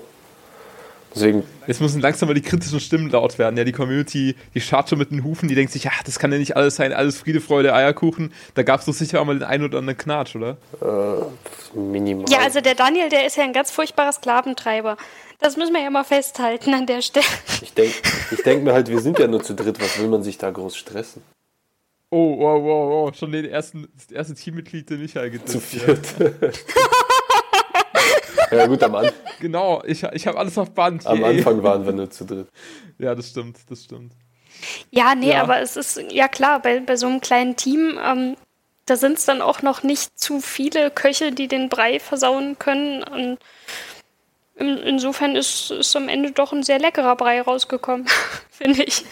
Deswegen. 1.16 1.44
Jetzt 1.68 1.80
müssen 1.80 2.02
langsam 2.02 2.28
mal 2.28 2.34
die 2.34 2.42
kritischen 2.42 2.80
Stimmen 2.80 3.10
laut 3.10 3.38
werden. 3.38 3.56
Ja, 3.58 3.64
die 3.64 3.72
Community, 3.72 4.36
die 4.54 4.62
schaut 4.62 4.90
schon 4.90 5.00
mit 5.00 5.12
den 5.12 5.24
Hufen, 5.24 5.48
die 5.48 5.56
denkt 5.56 5.72
sich, 5.72 5.88
ach, 5.88 6.04
das 6.04 6.20
kann 6.20 6.32
ja 6.32 6.38
nicht 6.38 6.58
alles 6.58 6.76
sein, 6.76 6.92
alles 6.92 7.18
Friede, 7.18 7.40
Freude, 7.40 7.74
Eierkuchen. 7.74 8.34
Da 8.56 8.64
gab 8.64 8.80
es 8.80 8.86
doch 8.86 8.94
sicher 8.94 9.22
auch 9.22 9.26
mal 9.26 9.38
den 9.38 9.44
einen 9.44 9.64
oder 9.66 9.78
anderen 9.78 9.98
Knatsch, 9.98 10.36
oder? 10.36 10.58
Äh, 10.82 11.78
minimal. 11.78 12.26
Ja, 12.30 12.40
also 12.40 12.62
der 12.62 12.76
Daniel, 12.76 13.10
der 13.10 13.26
ist 13.26 13.38
ja 13.38 13.44
ein 13.44 13.54
ganz 13.54 13.72
furchtbarer 13.72 14.12
Sklaventreiber. 14.12 14.98
Das 15.40 15.58
müssen 15.58 15.74
wir 15.74 15.82
ja 15.82 15.90
mal 15.90 16.04
festhalten 16.04 16.74
an 16.74 16.86
der 16.86 17.02
Stelle. 17.02 17.26
Ich 17.62 17.74
denke 17.74 17.96
ich 18.32 18.42
denk 18.44 18.64
mir 18.64 18.74
halt, 18.74 18.90
wir 18.90 19.00
sind 19.00 19.20
ja 19.20 19.28
nur 19.28 19.44
zu 19.44 19.54
dritt, 19.54 19.80
was 19.82 20.00
will 20.00 20.08
man 20.08 20.24
sich 20.24 20.38
da 20.38 20.50
groß 20.52 20.76
stressen? 20.76 21.22
Oh, 22.10 22.38
wow, 22.38 22.62
wow, 22.64 22.90
wow, 22.90 23.16
schon 23.18 23.32
den 23.32 23.46
ersten, 23.46 23.88
das 23.96 24.12
erste 24.12 24.36
Teammitglied, 24.36 24.88
den 24.90 25.04
ich 25.04 25.16
halt 25.16 25.50
Zu 25.50 25.60
viert. 25.60 26.08
Ja. 28.58 28.68
Gut, 28.68 28.84
am 28.84 28.96
Anfang. 28.96 29.14
Genau, 29.40 29.84
ich, 29.86 30.04
ich 30.04 30.26
habe 30.26 30.40
alles 30.40 30.58
auf 30.58 30.72
Band. 30.72 31.06
Am 31.06 31.22
Anfang 31.24 31.64
waren 31.64 31.86
wir 31.86 31.92
nur 31.92 32.10
zu 32.10 32.24
dritt. 32.24 32.48
Ja, 32.98 33.14
das 33.14 33.30
stimmt, 33.30 33.58
das 33.70 33.84
stimmt. 33.84 34.14
Ja, 34.90 35.16
nee, 35.16 35.32
ja. 35.32 35.42
aber 35.42 35.60
es 35.60 35.76
ist, 35.76 36.02
ja 36.12 36.30
klar, 36.30 36.62
bei, 36.62 36.80
bei 36.80 36.96
so 36.96 37.08
einem 37.08 37.20
kleinen 37.20 37.58
Team, 37.58 38.00
ähm, 38.02 38.38
da 38.86 38.96
sind 38.96 39.18
es 39.18 39.26
dann 39.26 39.42
auch 39.42 39.62
noch 39.62 39.84
nicht 39.84 40.18
zu 40.18 40.40
viele 40.40 40.92
Köche, 40.92 41.32
die 41.32 41.48
den 41.48 41.68
Brei 41.68 42.00
versauen 42.00 42.58
können. 42.60 43.04
Und 43.04 43.38
in, 44.56 44.78
insofern 44.78 45.36
ist, 45.36 45.72
ist 45.72 45.96
am 45.96 46.08
Ende 46.08 46.32
doch 46.32 46.54
ein 46.54 46.64
sehr 46.64 46.80
leckerer 46.80 47.16
Brei 47.16 47.42
rausgekommen, 47.42 48.08
finde 48.50 48.84
ich. 48.84 49.04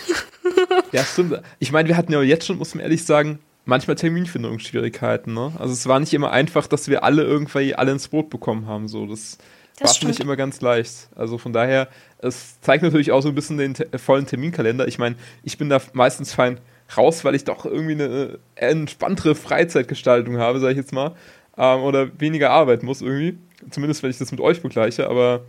ja, 0.91 1.03
stimmt. 1.03 1.41
Ich 1.59 1.71
meine, 1.71 1.89
wir 1.89 1.97
hatten 1.97 2.13
ja 2.13 2.21
jetzt 2.21 2.45
schon, 2.45 2.57
muss 2.57 2.75
man 2.75 2.83
ehrlich 2.83 3.05
sagen, 3.05 3.39
manchmal 3.65 3.95
Terminfindungsschwierigkeiten. 3.95 5.33
Ne? 5.33 5.53
Also 5.57 5.73
es 5.73 5.87
war 5.87 5.99
nicht 5.99 6.13
immer 6.13 6.31
einfach, 6.31 6.67
dass 6.67 6.87
wir 6.87 7.03
alle 7.03 7.23
irgendwie 7.23 7.75
alle 7.75 7.91
ins 7.91 8.07
Boot 8.07 8.29
bekommen 8.29 8.67
haben. 8.67 8.87
So, 8.87 9.05
das, 9.05 9.37
das 9.77 9.89
war 9.89 9.95
schon 9.95 10.07
nicht 10.09 10.19
immer 10.19 10.35
ganz 10.35 10.61
leicht. 10.61 11.09
Also 11.15 11.37
von 11.37 11.53
daher, 11.53 11.87
es 12.19 12.59
zeigt 12.61 12.83
natürlich 12.83 13.11
auch 13.11 13.21
so 13.21 13.29
ein 13.29 13.35
bisschen 13.35 13.57
den 13.57 13.75
vollen 13.97 14.25
Terminkalender. 14.25 14.87
Ich 14.87 14.97
meine, 14.99 15.15
ich 15.43 15.57
bin 15.57 15.69
da 15.69 15.79
meistens 15.93 16.33
fein 16.33 16.59
raus, 16.97 17.23
weil 17.23 17.35
ich 17.35 17.43
doch 17.43 17.65
irgendwie 17.65 17.93
eine 17.93 18.39
entspanntere 18.55 19.35
Freizeitgestaltung 19.35 20.37
habe, 20.37 20.59
sage 20.59 20.73
ich 20.73 20.77
jetzt 20.77 20.93
mal. 20.93 21.15
Ähm, 21.57 21.81
oder 21.81 22.19
weniger 22.19 22.51
arbeiten 22.51 22.85
muss 22.85 23.01
irgendwie. 23.01 23.37
Zumindest, 23.69 24.01
wenn 24.03 24.09
ich 24.09 24.17
das 24.17 24.31
mit 24.31 24.41
euch 24.41 24.61
begleiche. 24.61 25.07
Aber 25.07 25.45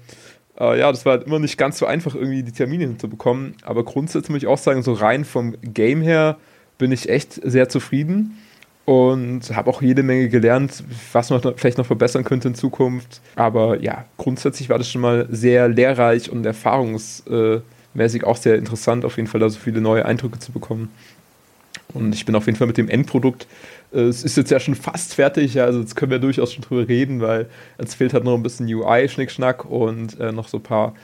äh, 0.58 0.78
ja, 0.78 0.90
das 0.90 1.04
war 1.06 1.14
halt 1.14 1.26
immer 1.26 1.38
nicht 1.38 1.56
ganz 1.56 1.78
so 1.78 1.86
einfach, 1.86 2.14
irgendwie 2.14 2.42
die 2.42 2.52
Termine 2.52 2.84
hinzubekommen. 2.84 3.56
Aber 3.62 3.84
grundsätzlich 3.84 4.30
muss 4.30 4.42
ich 4.42 4.48
auch 4.48 4.58
sagen, 4.58 4.82
so 4.82 4.92
rein 4.92 5.24
vom 5.24 5.56
Game 5.62 6.02
her 6.02 6.36
bin 6.82 6.90
ich 6.90 7.08
echt 7.08 7.40
sehr 7.44 7.68
zufrieden 7.68 8.36
und 8.86 9.54
habe 9.54 9.70
auch 9.70 9.82
jede 9.82 10.02
Menge 10.02 10.28
gelernt, 10.28 10.82
was 11.12 11.30
man 11.30 11.40
vielleicht 11.54 11.78
noch 11.78 11.86
verbessern 11.86 12.24
könnte 12.24 12.48
in 12.48 12.56
Zukunft. 12.56 13.20
Aber 13.36 13.80
ja, 13.80 14.04
grundsätzlich 14.16 14.68
war 14.68 14.78
das 14.78 14.90
schon 14.90 15.00
mal 15.00 15.28
sehr 15.30 15.68
lehrreich 15.68 16.28
und 16.28 16.44
erfahrungsmäßig 16.44 18.24
auch 18.24 18.36
sehr 18.36 18.56
interessant, 18.56 19.04
auf 19.04 19.16
jeden 19.16 19.28
Fall 19.28 19.38
da 19.38 19.48
so 19.48 19.60
viele 19.60 19.80
neue 19.80 20.04
Eindrücke 20.04 20.40
zu 20.40 20.50
bekommen. 20.50 20.90
Und 21.94 22.14
ich 22.14 22.24
bin 22.24 22.34
auf 22.34 22.46
jeden 22.46 22.56
Fall 22.56 22.66
mit 22.66 22.78
dem 22.78 22.88
Endprodukt 22.88 23.46
äh, 23.92 24.00
es 24.00 24.24
ist 24.24 24.36
jetzt 24.36 24.50
ja 24.50 24.60
schon 24.60 24.74
fast 24.74 25.14
fertig, 25.14 25.60
also 25.60 25.80
jetzt 25.80 25.94
können 25.96 26.10
wir 26.10 26.18
durchaus 26.18 26.52
schon 26.52 26.62
drüber 26.62 26.88
reden, 26.88 27.20
weil 27.20 27.46
es 27.78 27.94
fehlt 27.94 28.14
halt 28.14 28.24
noch 28.24 28.34
ein 28.34 28.42
bisschen 28.42 28.66
UI-Schnickschnack 28.66 29.64
und 29.64 30.18
äh, 30.18 30.32
noch 30.32 30.48
so 30.48 30.58
ein 30.58 30.62
paar 30.62 30.94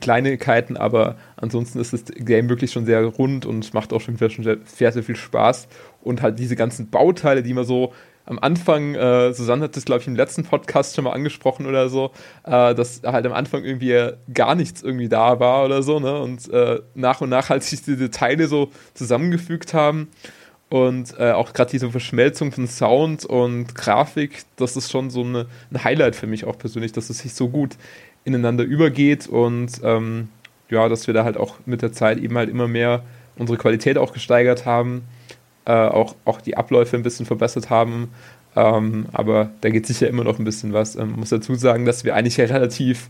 Kleinigkeiten, 0.00 0.76
aber 0.76 1.16
ansonsten 1.36 1.80
ist 1.80 1.92
das 1.92 2.04
Game 2.04 2.48
wirklich 2.48 2.72
schon 2.72 2.86
sehr 2.86 3.04
rund 3.04 3.46
und 3.46 3.72
macht 3.74 3.92
auch 3.92 4.00
schon 4.00 4.16
sehr, 4.16 4.30
sehr, 4.64 4.92
sehr 4.92 5.02
viel 5.02 5.16
Spaß. 5.16 5.68
Und 6.02 6.20
halt 6.20 6.38
diese 6.38 6.56
ganzen 6.56 6.90
Bauteile, 6.90 7.44
die 7.44 7.54
man 7.54 7.64
so 7.64 7.92
am 8.24 8.38
Anfang, 8.38 8.94
äh, 8.94 9.32
Susanne 9.32 9.64
hat 9.64 9.76
das, 9.76 9.84
glaube 9.84 10.00
ich, 10.00 10.06
im 10.06 10.14
letzten 10.14 10.44
Podcast 10.44 10.94
schon 10.94 11.04
mal 11.04 11.12
angesprochen 11.12 11.66
oder 11.66 11.88
so, 11.88 12.12
äh, 12.44 12.74
dass 12.74 13.02
halt 13.04 13.26
am 13.26 13.32
Anfang 13.32 13.64
irgendwie 13.64 14.10
gar 14.32 14.54
nichts 14.54 14.82
irgendwie 14.82 15.08
da 15.08 15.40
war 15.40 15.64
oder 15.64 15.82
so, 15.82 15.98
ne? 15.98 16.20
Und 16.20 16.48
äh, 16.50 16.80
nach 16.94 17.20
und 17.20 17.30
nach 17.30 17.48
halt 17.50 17.62
sich 17.64 17.82
diese 17.82 18.10
Teile 18.10 18.46
so 18.46 18.70
zusammengefügt 18.94 19.74
haben 19.74 20.08
und 20.72 21.18
äh, 21.18 21.32
auch 21.32 21.52
gerade 21.52 21.70
diese 21.70 21.90
Verschmelzung 21.90 22.50
von 22.50 22.66
Sound 22.66 23.26
und 23.26 23.74
Grafik, 23.74 24.44
das 24.56 24.74
ist 24.76 24.90
schon 24.90 25.10
so 25.10 25.22
eine, 25.22 25.46
ein 25.70 25.84
Highlight 25.84 26.16
für 26.16 26.26
mich 26.26 26.46
auch 26.46 26.56
persönlich, 26.56 26.92
dass 26.92 27.10
es 27.10 27.18
sich 27.18 27.34
so 27.34 27.48
gut 27.48 27.76
ineinander 28.24 28.64
übergeht 28.64 29.26
und 29.26 29.80
ähm, 29.84 30.28
ja, 30.70 30.88
dass 30.88 31.06
wir 31.06 31.12
da 31.12 31.24
halt 31.24 31.36
auch 31.36 31.56
mit 31.66 31.82
der 31.82 31.92
Zeit 31.92 32.18
eben 32.18 32.38
halt 32.38 32.48
immer 32.48 32.68
mehr 32.68 33.02
unsere 33.36 33.58
Qualität 33.58 33.98
auch 33.98 34.14
gesteigert 34.14 34.64
haben, 34.64 35.02
äh, 35.64 35.72
auch, 35.72 36.14
auch 36.24 36.40
die 36.40 36.56
Abläufe 36.56 36.96
ein 36.96 37.02
bisschen 37.02 37.26
verbessert 37.26 37.70
haben. 37.70 38.10
Ähm, 38.54 39.06
aber 39.12 39.50
da 39.62 39.70
geht 39.70 39.86
sicher 39.86 40.08
immer 40.08 40.24
noch 40.24 40.38
ein 40.38 40.44
bisschen 40.44 40.72
was. 40.72 40.96
Ähm, 40.96 41.14
muss 41.16 41.30
dazu 41.30 41.54
sagen, 41.54 41.86
dass 41.86 42.04
wir 42.04 42.14
eigentlich 42.14 42.36
ja 42.36 42.44
relativ 42.44 43.08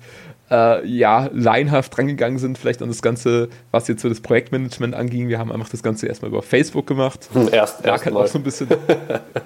äh, 0.52 0.87
ja, 0.87 1.30
leinhaft 1.32 1.97
rangegangen 1.99 2.38
sind, 2.38 2.59
vielleicht 2.59 2.82
an 2.82 2.88
das 2.88 3.00
Ganze, 3.00 3.49
was 3.71 3.88
jetzt 3.88 4.02
so 4.02 4.09
das 4.09 4.21
Projektmanagement 4.21 4.94
anging. 4.94 5.28
Wir 5.28 5.38
haben 5.38 5.50
einfach 5.50 5.71
das 5.71 5.82
Ganze 5.82 6.06
erstmal 6.06 6.30
über 6.30 6.42
Facebook 6.42 6.87
gemacht. 6.87 7.28
Hm, 7.32 7.49
erst, 7.50 7.85
erst 7.85 8.04
halt 8.04 8.14
auch 8.14 8.26
so 8.26 8.38
ein 8.38 8.44
bisschen. 8.44 8.68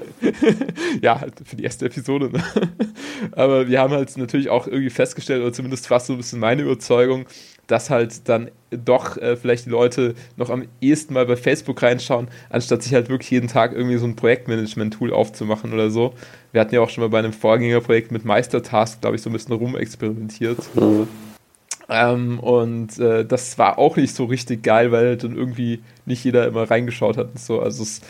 ja, 1.03 1.21
halt 1.21 1.35
für 1.45 1.57
die 1.57 1.65
erste 1.65 1.87
Episode. 1.87 2.31
Ne? 2.31 2.43
Aber 3.33 3.69
wir 3.69 3.81
haben 3.81 3.93
halt 3.93 4.17
natürlich 4.17 4.51
auch 4.51 4.67
irgendwie 4.67 4.91
festgestellt, 4.91 5.43
oder 5.43 5.53
zumindest 5.53 5.87
fast 5.87 6.09
so 6.09 6.15
ein 6.15 6.17
bisschen 6.17 6.41
meine 6.41 6.63
Überzeugung, 6.63 7.27
dass 7.67 7.91
halt 7.91 8.29
dann 8.29 8.51
doch 8.71 9.17
äh, 9.17 9.37
vielleicht 9.37 9.67
die 9.67 9.71
Leute 9.71 10.15
noch 10.37 10.51
am 10.51 10.65
ehesten 10.81 11.15
mal 11.15 11.27
bei 11.27 11.37
Facebook 11.37 11.83
reinschauen, 11.83 12.29
anstatt 12.51 12.83
sich 12.83 12.95
halt 12.95 13.09
wirklich 13.09 13.31
jeden 13.31 13.49
Tag 13.49 13.73
irgendwie 13.73 13.97
so 13.97 14.07
ein 14.07 14.17
Projektmanagement-Tool 14.17 15.13
aufzumachen 15.13 15.73
oder 15.73 15.91
so. 15.91 16.15
Wir 16.53 16.61
hatten 16.61 16.75
ja 16.75 16.81
auch 16.81 16.91
schon 16.91 17.03
mal 17.03 17.09
bei 17.09 17.19
einem 17.19 17.33
Vorgängerprojekt 17.33 18.13
mit 18.13 18.25
Meistertask, 18.25 19.01
glaube 19.01 19.17
ich, 19.17 19.23
so 19.23 19.31
ein 19.31 19.33
bisschen 19.33 19.55
rumexperimentiert. 19.55 20.59
Mhm. 20.75 21.09
Ähm, 21.89 22.41
und 22.41 22.99
äh, 22.99 23.25
das 23.25 23.59
war 23.59 23.79
auch 23.79 23.97
nicht 23.97 24.15
so 24.15 24.25
richtig 24.25 24.63
geil, 24.63 24.91
weil 24.91 25.17
dann 25.17 25.37
irgendwie 25.37 25.81
nicht 26.05 26.25
jeder 26.25 26.47
immer 26.47 26.69
reingeschaut 26.69 27.17
hat 27.17 27.29
und 27.29 27.39
so. 27.39 27.61
Also 27.61 27.85
es, 27.85 28.01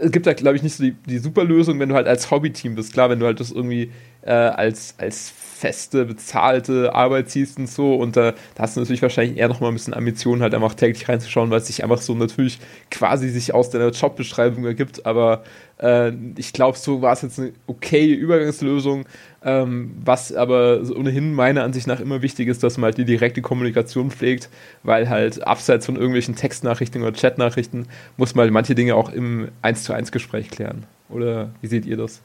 es 0.00 0.10
gibt 0.10 0.26
da, 0.26 0.32
glaube 0.32 0.56
ich, 0.56 0.62
nicht 0.62 0.76
so 0.76 0.82
die, 0.82 0.96
die 1.06 1.18
super 1.18 1.44
Lösung, 1.44 1.78
wenn 1.78 1.88
du 1.88 1.94
halt 1.94 2.08
als 2.08 2.30
Hobbyteam 2.30 2.74
bist. 2.74 2.92
Klar, 2.92 3.08
wenn 3.10 3.20
du 3.20 3.26
halt 3.26 3.38
das 3.38 3.52
irgendwie 3.52 3.92
äh, 4.26 4.32
als, 4.32 4.94
als 4.98 5.30
feste, 5.30 6.04
bezahlte 6.04 6.94
Arbeit 6.94 7.30
siehst 7.30 7.58
und 7.58 7.68
so. 7.68 7.94
Und 7.94 8.16
da, 8.16 8.32
da 8.54 8.62
hast 8.62 8.76
du 8.76 8.80
natürlich 8.80 9.02
wahrscheinlich 9.02 9.38
eher 9.38 9.48
noch 9.48 9.60
mal 9.60 9.68
ein 9.68 9.74
bisschen 9.74 9.94
Ambitionen, 9.94 10.42
halt 10.42 10.54
einfach 10.54 10.74
täglich 10.74 11.08
reinzuschauen, 11.08 11.50
weil 11.50 11.60
es 11.60 11.66
sich 11.66 11.82
einfach 11.82 12.00
so 12.00 12.14
natürlich 12.14 12.58
quasi 12.90 13.30
sich 13.30 13.54
aus 13.54 13.70
deiner 13.70 13.88
Jobbeschreibung 13.90 14.66
ergibt. 14.66 15.06
Aber 15.06 15.44
äh, 15.80 16.12
ich 16.36 16.52
glaube, 16.52 16.76
so 16.76 17.00
war 17.00 17.14
es 17.14 17.22
jetzt 17.22 17.38
eine 17.38 17.52
okay 17.66 18.12
Übergangslösung. 18.12 19.06
Ähm, 19.42 19.94
was 20.04 20.34
aber 20.34 20.80
ohnehin 20.94 21.32
meiner 21.32 21.62
Ansicht 21.62 21.86
nach 21.86 22.00
immer 22.00 22.20
wichtig 22.20 22.48
ist, 22.48 22.62
dass 22.62 22.76
man 22.78 22.86
halt 22.86 22.98
die 22.98 23.04
direkte 23.04 23.42
Kommunikation 23.42 24.10
pflegt, 24.10 24.50
weil 24.82 25.08
halt 25.08 25.46
abseits 25.46 25.86
von 25.86 25.94
irgendwelchen 25.94 26.34
Textnachrichten 26.34 27.02
oder 27.02 27.12
Chatnachrichten 27.12 27.86
muss 28.16 28.34
man 28.34 28.42
halt 28.44 28.52
manche 28.52 28.74
Dinge 28.74 28.96
auch 28.96 29.10
im 29.10 29.48
1 29.62 29.84
zu 29.84 29.92
1 29.92 30.10
Gespräch 30.10 30.50
klären. 30.50 30.84
Oder 31.08 31.50
wie 31.62 31.68
seht 31.68 31.86
ihr 31.86 31.96
das? 31.96 32.22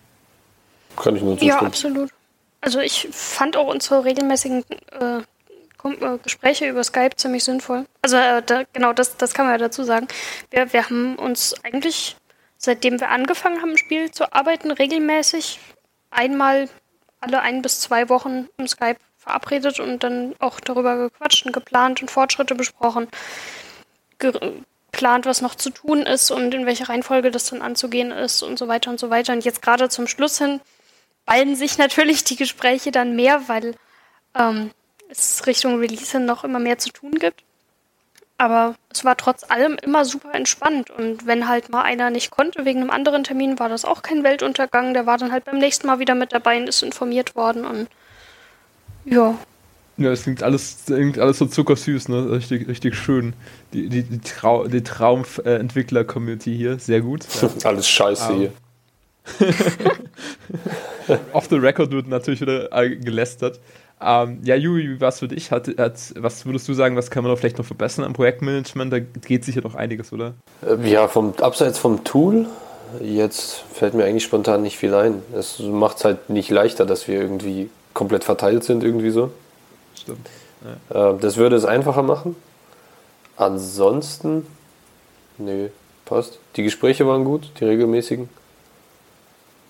Kann 0.95 1.15
ich 1.15 1.21
nur 1.21 1.33
zustimmen. 1.33 1.49
Ja, 1.49 1.61
absolut. 1.61 2.09
Also 2.61 2.79
ich 2.79 3.07
fand 3.11 3.57
auch 3.57 3.67
unsere 3.67 4.05
regelmäßigen 4.05 4.63
äh, 4.91 5.21
äh, 5.83 6.17
Gespräche 6.23 6.67
über 6.67 6.83
Skype 6.83 7.15
ziemlich 7.15 7.43
sinnvoll. 7.43 7.85
Also 8.01 8.17
äh, 8.17 8.43
da, 8.43 8.63
genau, 8.71 8.93
das, 8.93 9.17
das 9.17 9.33
kann 9.33 9.45
man 9.45 9.55
ja 9.55 9.57
dazu 9.57 9.83
sagen. 9.83 10.07
Wir, 10.51 10.71
wir 10.71 10.85
haben 10.85 11.15
uns 11.15 11.55
eigentlich, 11.63 12.15
seitdem 12.57 12.99
wir 12.99 13.09
angefangen 13.09 13.61
haben, 13.61 13.71
im 13.71 13.77
Spiel 13.77 14.11
zu 14.11 14.31
arbeiten, 14.31 14.71
regelmäßig 14.71 15.59
einmal 16.11 16.69
alle 17.19 17.41
ein 17.41 17.61
bis 17.61 17.79
zwei 17.79 18.09
Wochen 18.09 18.47
im 18.57 18.67
Skype 18.67 18.97
verabredet 19.17 19.79
und 19.79 20.03
dann 20.03 20.35
auch 20.39 20.59
darüber 20.59 20.97
gequatscht 20.97 21.45
und 21.45 21.51
geplant 21.51 22.01
und 22.01 22.09
Fortschritte 22.09 22.55
besprochen. 22.55 23.07
Geplant, 24.19 25.25
was 25.25 25.41
noch 25.41 25.55
zu 25.55 25.69
tun 25.69 26.03
ist 26.03 26.31
und 26.31 26.53
in 26.53 26.65
welcher 26.65 26.89
Reihenfolge 26.89 27.31
das 27.31 27.45
dann 27.45 27.61
anzugehen 27.61 28.11
ist 28.11 28.43
und 28.43 28.57
so 28.59 28.67
weiter 28.67 28.91
und 28.91 28.99
so 28.99 29.09
weiter. 29.09 29.33
Und 29.33 29.45
jetzt 29.45 29.61
gerade 29.61 29.89
zum 29.89 30.07
Schluss 30.07 30.37
hin 30.37 30.59
ballen 31.25 31.55
sich 31.55 31.77
natürlich 31.77 32.23
die 32.23 32.35
Gespräche 32.35 32.91
dann 32.91 33.15
mehr, 33.15 33.47
weil 33.47 33.75
ähm, 34.35 34.71
es 35.09 35.45
Richtung 35.45 35.79
Release 35.79 36.19
noch 36.19 36.43
immer 36.43 36.59
mehr 36.59 36.77
zu 36.77 36.89
tun 36.89 37.11
gibt. 37.11 37.43
Aber 38.37 38.73
es 38.91 39.05
war 39.05 39.15
trotz 39.17 39.43
allem 39.51 39.77
immer 39.83 40.03
super 40.03 40.33
entspannt. 40.33 40.89
Und 40.89 41.27
wenn 41.27 41.47
halt 41.47 41.69
mal 41.69 41.83
einer 41.83 42.09
nicht 42.09 42.31
konnte 42.31 42.65
wegen 42.65 42.81
einem 42.81 42.89
anderen 42.89 43.23
Termin, 43.23 43.59
war 43.59 43.69
das 43.69 43.85
auch 43.85 44.01
kein 44.01 44.23
Weltuntergang. 44.23 44.95
Der 44.95 45.05
war 45.05 45.19
dann 45.19 45.31
halt 45.31 45.45
beim 45.45 45.59
nächsten 45.59 45.85
Mal 45.85 45.99
wieder 45.99 46.15
mit 46.15 46.33
dabei 46.33 46.57
und 46.57 46.67
ist 46.67 46.81
informiert 46.81 47.35
worden. 47.35 47.65
Und 47.65 47.87
ja. 49.05 49.37
Ja, 49.97 50.11
es 50.11 50.23
klingt 50.23 50.41
alles, 50.41 50.85
klingt 50.87 51.19
alles 51.19 51.37
so 51.37 51.45
zuckersüß, 51.45 52.09
ne? 52.09 52.31
Richtig, 52.31 52.67
richtig 52.67 52.95
schön. 52.95 53.33
Die, 53.73 53.89
die, 53.89 54.01
die, 54.01 54.21
Trau 54.21 54.65
die 54.65 54.81
Traumentwickler-Community 54.81 56.55
hier, 56.55 56.79
sehr 56.79 57.01
gut. 57.01 57.27
Ja. 57.41 57.49
alles 57.65 57.87
scheiße 57.87 58.31
um, 58.31 58.39
hier. 58.39 58.53
Off 61.33 61.47
the 61.49 61.55
record 61.55 61.91
wird 61.91 62.07
natürlich 62.07 62.41
wieder 62.41 62.71
äh, 62.71 62.95
gelästert. 62.95 63.59
Ähm, 64.03 64.39
ja, 64.43 64.55
Juri, 64.55 64.97
es 64.99 65.19
für 65.19 65.27
dich? 65.27 65.51
Hat, 65.51 65.67
hat, 65.77 66.13
was 66.17 66.45
würdest 66.45 66.67
du 66.67 66.73
sagen, 66.73 66.95
was 66.95 67.11
kann 67.11 67.23
man 67.23 67.31
da 67.31 67.35
vielleicht 67.35 67.59
noch 67.59 67.65
verbessern 67.65 68.03
am 68.03 68.13
Projektmanagement? 68.13 68.91
Da 68.91 68.99
geht 68.99 69.45
sicher 69.45 69.61
noch 69.61 69.75
einiges, 69.75 70.11
oder? 70.11 70.33
Äh, 70.65 70.89
ja, 70.89 71.07
vom, 71.07 71.33
abseits 71.39 71.77
vom 71.77 72.03
Tool, 72.03 72.47
jetzt 72.99 73.63
fällt 73.73 73.93
mir 73.93 74.05
eigentlich 74.05 74.23
spontan 74.23 74.63
nicht 74.63 74.77
viel 74.77 74.93
ein. 74.95 75.21
Es 75.37 75.59
macht 75.59 75.97
es 75.97 76.05
halt 76.05 76.29
nicht 76.29 76.49
leichter, 76.49 76.85
dass 76.85 77.07
wir 77.07 77.21
irgendwie 77.21 77.69
komplett 77.93 78.23
verteilt 78.23 78.63
sind, 78.63 78.83
irgendwie 78.83 79.11
so. 79.11 79.31
Stimmt. 79.95 80.27
Ja. 80.91 81.11
Äh, 81.11 81.17
das 81.19 81.37
würde 81.37 81.55
es 81.55 81.65
einfacher 81.65 82.03
machen. 82.03 82.35
Ansonsten, 83.37 84.47
nö, 85.37 85.69
passt. 86.05 86.39
Die 86.55 86.63
Gespräche 86.63 87.05
waren 87.05 87.23
gut, 87.23 87.51
die 87.59 87.65
regelmäßigen 87.65 88.29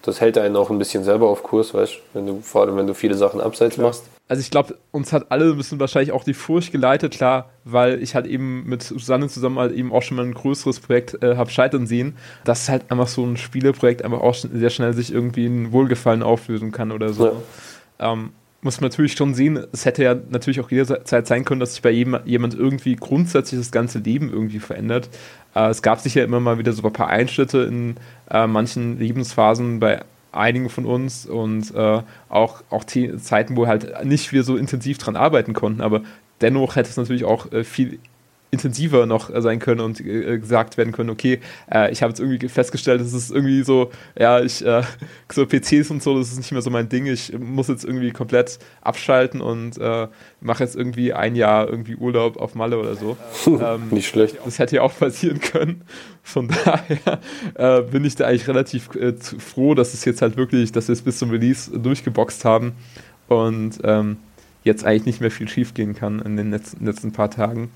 das 0.02 0.22
hält 0.22 0.38
einen 0.38 0.56
auch 0.56 0.70
ein 0.70 0.80
bisschen 0.80 1.04
selber 1.04 1.30
auf 1.30 1.44
Kurs, 1.44 1.74
weißt 1.74 2.00
wenn 2.14 2.26
du, 2.26 2.42
vor 2.42 2.62
allem 2.62 2.76
wenn 2.78 2.88
du 2.88 2.94
viele 2.94 3.16
Sachen 3.16 3.42
abseits 3.42 3.76
klar. 3.76 3.88
machst. 3.88 4.04
Also 4.28 4.42
ich 4.42 4.50
glaube, 4.50 4.78
uns 4.92 5.12
hat 5.12 5.26
alle 5.30 5.52
ein 5.52 5.58
bisschen 5.58 5.80
wahrscheinlich 5.80 6.14
auch 6.14 6.24
die 6.24 6.34
Furcht 6.34 6.72
geleitet, 6.72 7.14
klar, 7.14 7.50
weil 7.66 8.02
ich 8.02 8.16
halt 8.16 8.26
eben 8.26 8.64
mit 8.66 8.82
Susanne 8.82 9.28
zusammen 9.28 9.60
halt 9.60 9.74
eben 9.74 9.92
auch 9.92 10.02
schon 10.02 10.18
mal 10.18 10.26
ein 10.26 10.34
größeres 10.34 10.80
Projekt 10.80 11.22
äh, 11.22 11.36
habe 11.36 11.50
scheitern 11.50 11.86
sehen, 11.86 12.16
dass 12.46 12.70
halt 12.70 12.90
einfach 12.90 13.08
so 13.08 13.26
ein 13.26 13.36
Spieleprojekt 13.36 14.04
einfach 14.06 14.22
auch 14.22 14.34
sehr 14.34 14.70
schnell 14.70 14.94
sich 14.94 15.14
irgendwie 15.14 15.46
in 15.46 15.74
Wohlgefallen 15.74 16.24
auflösen 16.24 16.72
kann 16.72 16.92
oder 16.92 17.12
so. 17.12 17.26
Ja. 18.00 18.14
Ähm, 18.14 18.32
muss 18.62 18.80
man 18.80 18.90
natürlich 18.90 19.14
schon 19.14 19.34
sehen, 19.34 19.60
es 19.72 19.86
hätte 19.86 20.04
ja 20.04 20.16
natürlich 20.30 20.60
auch 20.60 20.70
jederzeit 20.70 21.26
sein 21.26 21.46
können, 21.46 21.60
dass 21.60 21.74
sich 21.74 21.82
bei 21.82 21.90
jedem, 21.90 22.20
jemand 22.26 22.54
irgendwie 22.54 22.96
grundsätzlich 22.96 23.60
das 23.60 23.72
ganze 23.72 24.00
Leben 24.00 24.32
irgendwie 24.32 24.60
verändert. 24.60 25.10
Äh, 25.56 25.70
es 25.70 25.82
gab 25.82 26.00
sicher 26.00 26.24
immer 26.24 26.40
mal 26.40 26.58
wieder 26.58 26.74
so 26.74 26.84
ein 26.84 26.94
paar 26.94 27.10
Einschnitte 27.10 27.60
in 27.64 27.96
äh, 28.30 28.46
manchen 28.46 29.00
Lebensphasen 29.00 29.80
bei 29.80 30.04
einigen 30.32 30.70
von 30.70 30.86
uns 30.86 31.26
und 31.26 31.74
äh, 31.76 32.02
auch, 32.30 32.64
auch 32.70 32.84
Zeiten, 32.86 33.58
wo 33.58 33.68
halt 33.68 34.06
nicht 34.06 34.32
wir 34.32 34.44
so 34.44 34.56
intensiv 34.56 34.98
dran 34.98 35.16
arbeiten 35.16 35.54
konnten, 35.54 35.82
aber 35.82 36.02
dennoch 36.40 36.76
hätte 36.76 36.90
es 36.90 36.98
natürlich 36.98 37.26
auch 37.26 37.52
äh, 37.52 37.64
viel 37.64 38.00
intensiver 38.52 39.06
noch 39.06 39.34
äh, 39.34 39.42
sein 39.42 39.60
können 39.60 39.80
und 39.80 40.02
äh, 40.02 40.38
gesagt 40.38 40.78
werden 40.78 40.92
können, 40.92 41.10
okay, 41.10 41.40
äh, 41.74 41.92
ich 41.92 42.04
habe 42.04 42.12
jetzt 42.12 42.20
irgendwie 42.20 42.50
festgestellt, 42.50 43.00
es 43.00 43.14
ist 43.14 43.32
irgendwie 43.32 43.64
so, 43.64 43.92
ja, 44.20 44.42
ich, 44.42 44.64
äh, 44.64 44.84
so 45.32 45.46
PCs 45.46 45.90
und 45.90 46.04
so, 46.04 46.18
das 46.18 46.32
ist 46.32 46.38
nicht 46.38 46.52
mehr 46.52 46.62
so 46.62 46.70
mein 46.70 46.90
Ding, 46.90 47.06
ich 47.06 47.38
muss 47.40 47.70
jetzt 47.70 47.86
irgendwie 47.86 48.12
komplett 48.12 48.60
abschalten 48.82 49.40
und 49.40 49.78
äh, 49.78 50.08
mache 50.42 50.64
jetzt 50.64 50.76
irgendwie 50.76 51.14
ein 51.14 51.36
Jahr 51.36 51.70
irgendwie 51.70 51.96
Urlaub 51.96 52.38
auf 52.38 52.54
Malle 52.54 52.78
oder 52.78 52.96
so. 52.96 53.18
Ähm, 53.62 53.90
nicht 53.92 54.08
schlecht. 54.08 54.38
Das 54.44 54.60
hätte 54.60 54.78
ja 54.78 54.82
auch 54.82 54.98
passieren 54.98 55.40
können. 55.40 55.84
Von 56.24 56.50
daher 56.66 57.20
äh, 57.56 57.82
bin 57.82 58.06
ich 58.06 58.16
da 58.16 58.26
eigentlich 58.26 58.48
relativ 58.48 58.90
froh, 59.40 59.76
dass 59.76 59.94
es 59.94 60.06
jetzt 60.06 60.22
halt 60.22 60.36
wirklich, 60.38 60.72
dass 60.72 60.88
wir 60.88 60.94
es 60.94 61.02
bis 61.02 61.18
zum 61.18 61.30
Release 61.30 61.70
durchgeboxt 61.78 62.44
haben 62.46 62.74
und 63.28 63.80
ähm, 63.84 64.18
jetzt 64.64 64.86
eigentlich 64.86 65.06
nicht 65.06 65.22
mehr 65.22 65.32
viel 65.32 65.48
schief 65.48 65.74
gehen 65.74 65.96
kann 65.96 66.20
in 66.20 66.38
den 66.38 66.52
letzten, 66.52 66.86
letzten 66.86 67.12
paar 67.12 67.30
Tagen. 67.30 67.72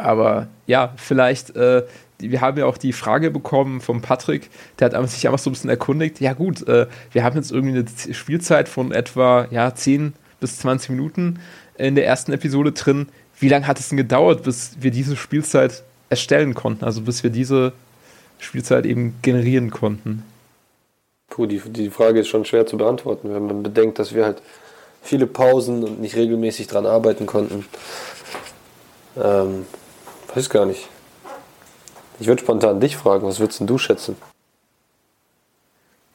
Aber 0.00 0.48
ja, 0.66 0.92
vielleicht, 0.96 1.56
äh, 1.56 1.84
wir 2.18 2.40
haben 2.40 2.58
ja 2.58 2.66
auch 2.66 2.78
die 2.78 2.92
Frage 2.92 3.30
bekommen 3.30 3.80
vom 3.80 4.02
Patrick, 4.02 4.50
der 4.78 4.90
hat 4.90 5.10
sich 5.10 5.26
einfach 5.26 5.38
so 5.38 5.50
ein 5.50 5.52
bisschen 5.52 5.70
erkundigt, 5.70 6.20
ja 6.20 6.32
gut, 6.32 6.66
äh, 6.68 6.86
wir 7.12 7.24
haben 7.24 7.36
jetzt 7.36 7.50
irgendwie 7.52 7.78
eine 7.78 8.14
Spielzeit 8.14 8.68
von 8.68 8.92
etwa 8.92 9.46
ja, 9.50 9.74
10 9.74 10.14
bis 10.40 10.58
20 10.58 10.90
Minuten 10.90 11.40
in 11.76 11.94
der 11.94 12.06
ersten 12.06 12.32
Episode 12.32 12.72
drin. 12.72 13.08
Wie 13.38 13.48
lange 13.48 13.66
hat 13.66 13.78
es 13.78 13.88
denn 13.88 13.96
gedauert, 13.96 14.42
bis 14.42 14.76
wir 14.80 14.90
diese 14.90 15.16
Spielzeit 15.16 15.82
erstellen 16.10 16.54
konnten, 16.54 16.84
also 16.84 17.00
bis 17.02 17.22
wir 17.22 17.30
diese 17.30 17.72
Spielzeit 18.38 18.84
eben 18.84 19.14
generieren 19.22 19.70
konnten? 19.70 20.24
Puh, 21.28 21.46
die, 21.46 21.60
die 21.60 21.90
Frage 21.90 22.20
ist 22.20 22.28
schon 22.28 22.44
schwer 22.44 22.66
zu 22.66 22.76
beantworten, 22.76 23.32
wenn 23.32 23.46
man 23.46 23.62
bedenkt, 23.62 23.98
dass 23.98 24.14
wir 24.14 24.24
halt 24.24 24.42
viele 25.02 25.26
Pausen 25.26 25.84
und 25.84 26.00
nicht 26.00 26.16
regelmäßig 26.16 26.66
dran 26.66 26.86
arbeiten 26.86 27.26
konnten. 27.26 27.64
Ähm, 29.16 29.66
Weiß 30.34 30.48
gar 30.50 30.66
nicht. 30.66 30.88
Ich 32.18 32.26
würde 32.26 32.42
spontan 32.42 32.80
dich 32.80 32.96
fragen, 32.96 33.26
was 33.26 33.40
würdest 33.40 33.60
du 33.60 33.78
schätzen? 33.78 34.16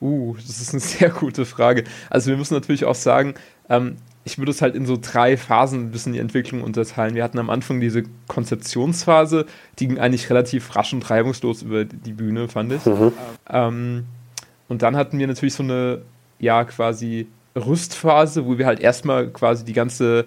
Uh, 0.02 0.36
das 0.36 0.62
ist 0.62 0.72
eine 0.72 0.80
sehr 0.82 1.10
gute 1.10 1.46
Frage. 1.46 1.84
Also 2.10 2.30
wir 2.30 2.38
müssen 2.38 2.54
natürlich 2.54 2.86
auch 2.86 2.96
sagen, 2.96 3.36
ähm, 3.70 3.98
ich 4.24 4.38
würde 4.38 4.52
es 4.52 4.62
halt 4.62 4.76
in 4.76 4.86
so 4.86 4.98
drei 5.00 5.38
Phasen 5.38 5.88
ein 5.88 5.92
bisschen 5.92 6.14
die 6.14 6.20
Entwicklung 6.20 6.64
unterteilen. 6.64 7.16
Wir 7.16 7.24
hatten 7.24 7.40
am 7.40 7.50
Anfang 7.50 7.80
diese 7.80 8.04
Konzeptionsphase, 8.28 9.46
die 9.80 9.88
ging 9.88 10.00
eigentlich 10.00 10.30
relativ 10.30 10.76
rasch 10.76 10.94
und 10.94 11.08
reibungslos 11.10 11.62
über 11.62 11.86
die 11.86 12.14
Bühne, 12.14 12.48
fand 12.48 12.74
ich. 12.74 12.86
Mhm. 12.86 13.14
Ähm, 13.50 14.06
und 14.68 14.82
dann 14.82 14.96
hatten 14.96 15.20
wir 15.20 15.28
natürlich 15.28 15.54
so 15.54 15.64
eine, 15.64 16.02
ja, 16.40 16.64
quasi 16.66 17.28
Rüstphase, 17.56 18.46
wo 18.46 18.58
wir 18.58 18.66
halt 18.66 18.80
erstmal 18.80 19.28
quasi 19.30 19.64
die 19.64 19.74
ganze 19.74 20.26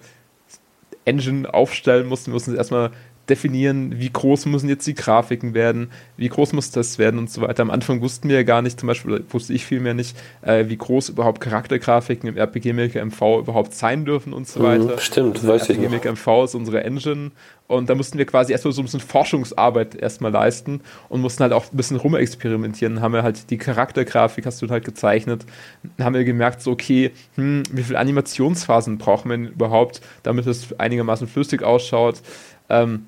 Engine 1.05 1.53
aufstellen 1.53 2.07
mussten. 2.07 2.27
Wir 2.27 2.33
mussten 2.33 2.55
erstmal 2.55 2.91
definieren, 3.29 3.99
wie 3.99 4.09
groß 4.09 4.45
müssen 4.47 4.69
jetzt 4.69 4.87
die 4.87 4.95
Grafiken 4.95 5.53
werden, 5.53 5.91
wie 6.17 6.29
groß 6.29 6.53
muss 6.53 6.71
das 6.71 6.97
werden 6.97 7.19
und 7.19 7.29
so 7.29 7.41
weiter. 7.41 7.61
Am 7.61 7.71
Anfang 7.71 8.01
wussten 8.01 8.29
wir 8.29 8.37
ja 8.37 8.43
gar 8.43 8.61
nicht, 8.61 8.79
zum 8.79 8.87
Beispiel 8.87 9.23
wusste 9.29 9.53
ich 9.53 9.65
vielmehr 9.65 9.93
nicht, 9.93 10.17
äh, 10.41 10.65
wie 10.67 10.77
groß 10.77 11.09
überhaupt 11.09 11.41
Charaktergrafiken 11.41 12.29
im 12.29 12.37
RPG 12.37 12.73
Maker 12.73 13.05
MV 13.05 13.39
überhaupt 13.39 13.73
sein 13.73 14.05
dürfen 14.05 14.33
und 14.33 14.47
so 14.47 14.59
mhm, 14.61 14.63
weiter. 14.63 14.95
Mhm, 14.95 14.99
stimmt, 14.99 15.37
also 15.37 15.47
weiß 15.47 15.69
RPG 15.69 15.73
ich. 15.73 15.79
RPG 15.79 15.95
Maker 15.95 16.11
MV 16.11 16.43
ist 16.45 16.55
unsere 16.55 16.83
Engine 16.83 17.31
und 17.69 17.87
da 17.87 17.93
mussten 17.93 18.17
wir 18.17 18.25
quasi 18.25 18.51
erstmal 18.51 18.73
so 18.73 18.81
ein 18.81 18.85
bisschen 18.85 18.99
Forschungsarbeit 18.99 19.93
erstmal 19.93 20.31
leisten 20.31 20.81
und 21.07 21.21
mussten 21.21 21.43
halt 21.43 21.53
auch 21.53 21.71
ein 21.71 21.77
bisschen 21.77 21.97
rumexperimentieren. 21.97 22.95
Dann 22.95 23.03
haben 23.03 23.13
wir 23.13 23.21
halt 23.21 23.51
die 23.51 23.59
Charaktergrafik, 23.59 24.47
hast 24.47 24.59
du 24.63 24.69
halt 24.69 24.85
gezeichnet, 24.85 25.45
dann 25.95 26.07
haben 26.07 26.15
wir 26.15 26.23
gemerkt, 26.23 26.63
so, 26.63 26.71
okay, 26.71 27.11
hm, 27.35 27.61
wie 27.71 27.83
viele 27.83 27.99
Animationsphasen 27.99 28.97
brauchen 28.97 29.29
wir 29.29 29.37
denn 29.37 29.47
überhaupt, 29.49 30.01
damit 30.23 30.47
es 30.47 30.79
einigermaßen 30.79 31.27
flüssig 31.27 31.61
ausschaut. 31.61 32.21
Ähm, 32.69 33.05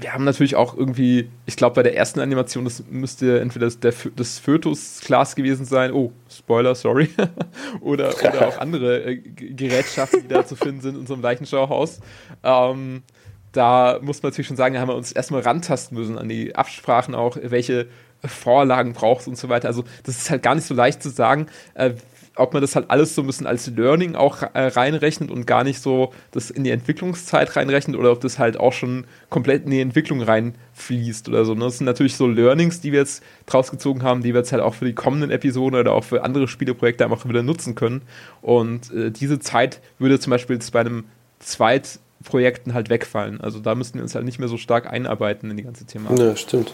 wir 0.00 0.12
haben 0.12 0.24
natürlich 0.24 0.56
auch 0.56 0.76
irgendwie, 0.76 1.30
ich 1.46 1.56
glaube, 1.56 1.76
bei 1.76 1.82
der 1.84 1.96
ersten 1.96 2.18
Animation, 2.18 2.64
das 2.64 2.82
müsste 2.90 3.38
entweder 3.40 3.70
das, 3.70 4.08
das 4.16 4.38
Fötus-Glas 4.40 5.36
gewesen 5.36 5.64
sein. 5.64 5.92
Oh, 5.92 6.12
Spoiler, 6.28 6.74
sorry. 6.74 7.08
oder, 7.80 8.12
oder 8.18 8.48
auch 8.48 8.58
andere 8.58 9.04
äh, 9.04 9.16
Gerätschaften, 9.16 10.22
die 10.22 10.28
da 10.28 10.44
zu 10.44 10.56
finden 10.56 10.80
sind 10.80 10.94
in 10.94 11.00
unserem 11.00 11.22
Leichenschauhaus. 11.22 12.00
Ähm, 12.42 13.04
da 13.52 14.00
muss 14.02 14.22
man 14.22 14.30
natürlich 14.30 14.48
schon 14.48 14.56
sagen, 14.56 14.74
da 14.74 14.80
haben 14.80 14.88
wir 14.88 14.96
uns 14.96 15.12
erstmal 15.12 15.42
rantasten 15.42 15.96
müssen 15.96 16.18
an 16.18 16.28
die 16.28 16.56
Absprachen 16.56 17.14
auch, 17.14 17.38
welche 17.40 17.86
Vorlagen 18.24 18.92
braucht 18.92 19.28
und 19.28 19.38
so 19.38 19.48
weiter. 19.48 19.68
Also, 19.68 19.84
das 20.02 20.18
ist 20.18 20.30
halt 20.30 20.42
gar 20.42 20.56
nicht 20.56 20.66
so 20.66 20.74
leicht 20.74 21.00
zu 21.00 21.10
sagen, 21.10 21.46
äh, 21.74 21.92
ob 22.36 22.52
man 22.52 22.62
das 22.62 22.76
halt 22.76 22.90
alles 22.90 23.14
so 23.14 23.22
ein 23.22 23.26
bisschen 23.26 23.46
als 23.46 23.66
Learning 23.66 24.14
auch 24.14 24.42
äh, 24.42 24.48
reinrechnet 24.54 25.30
und 25.30 25.46
gar 25.46 25.64
nicht 25.64 25.80
so 25.80 26.12
das 26.30 26.50
in 26.50 26.64
die 26.64 26.70
Entwicklungszeit 26.70 27.56
reinrechnet 27.56 27.96
oder 27.96 28.12
ob 28.12 28.20
das 28.20 28.38
halt 28.38 28.58
auch 28.58 28.72
schon 28.72 29.06
komplett 29.30 29.64
in 29.64 29.70
die 29.70 29.80
Entwicklung 29.80 30.22
reinfließt 30.22 31.28
oder 31.28 31.44
so. 31.44 31.54
Ne? 31.54 31.64
Das 31.64 31.78
sind 31.78 31.86
natürlich 31.86 32.16
so 32.16 32.26
Learnings, 32.26 32.80
die 32.80 32.92
wir 32.92 33.00
jetzt 33.00 33.22
draus 33.46 33.70
gezogen 33.70 34.02
haben, 34.02 34.22
die 34.22 34.34
wir 34.34 34.40
jetzt 34.40 34.52
halt 34.52 34.62
auch 34.62 34.74
für 34.74 34.84
die 34.84 34.94
kommenden 34.94 35.30
Episoden 35.30 35.78
oder 35.78 35.92
auch 35.92 36.04
für 36.04 36.22
andere 36.22 36.48
Spieleprojekte 36.48 37.04
einfach 37.04 37.26
wieder 37.28 37.42
nutzen 37.42 37.74
können. 37.74 38.02
Und 38.42 38.92
äh, 38.92 39.10
diese 39.10 39.38
Zeit 39.38 39.80
würde 39.98 40.20
zum 40.20 40.30
Beispiel 40.30 40.56
jetzt 40.56 40.70
bei 40.72 40.80
einem 40.80 41.04
Zweitprojekten 41.38 42.74
halt 42.74 42.90
wegfallen. 42.90 43.40
Also 43.40 43.60
da 43.60 43.74
müssten 43.74 43.98
wir 43.98 44.02
uns 44.02 44.14
halt 44.14 44.24
nicht 44.24 44.38
mehr 44.38 44.48
so 44.48 44.56
stark 44.56 44.90
einarbeiten 44.90 45.50
in 45.50 45.56
die 45.56 45.62
ganze 45.62 45.86
Thematik. 45.86 46.18
Ja, 46.18 46.36
stimmt. 46.36 46.72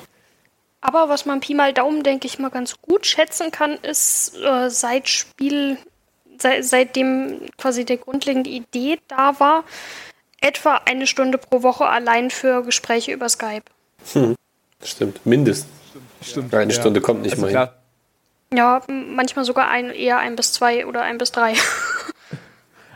Aber 0.83 1.09
was 1.09 1.25
man 1.25 1.41
Pi 1.41 1.55
mal 1.55 1.73
Daumen, 1.73 2.03
denke 2.03 2.27
ich 2.27 2.39
mal, 2.39 2.51
ganz 2.51 2.75
gut 2.83 3.07
schätzen 3.07 3.53
kann, 3.53 3.79
ist 3.83 4.37
äh, 4.37 4.69
seit 4.69 5.09
Spiel, 5.09 5.79
seit, 6.39 6.65
seitdem 6.65 7.41
quasi 7.57 7.85
der 7.85 7.99
grundlegende 7.99 8.51
Idee 8.51 8.99
da 9.07 9.39
war, 9.39 9.65
etwa 10.41 10.81
eine 10.85 11.07
Stunde 11.07 11.39
pro 11.39 11.63
Woche 11.63 11.87
allein 11.87 12.31
für 12.31 12.65
Gespräche 12.65 13.13
über 13.13 13.29
Skype. 13.29 13.63
Hm. 14.13 14.35
Stimmt, 14.83 15.25
mindestens. 15.25 15.71
Stimmt. 16.21 16.53
Eine 16.53 16.73
ja. 16.73 16.81
Stunde 16.81 17.01
kommt 17.01 17.23
nicht 17.23 17.33
also 17.33 17.43
mal 17.43 17.51
hin. 17.51 17.69
Ja, 18.59 18.83
manchmal 18.89 19.45
sogar 19.45 19.69
ein, 19.69 19.91
eher 19.91 20.19
ein 20.19 20.37
bis 20.37 20.53
zwei 20.53 20.85
oder 20.85 21.03
ein 21.03 21.17
bis 21.17 21.33
drei. 21.33 21.55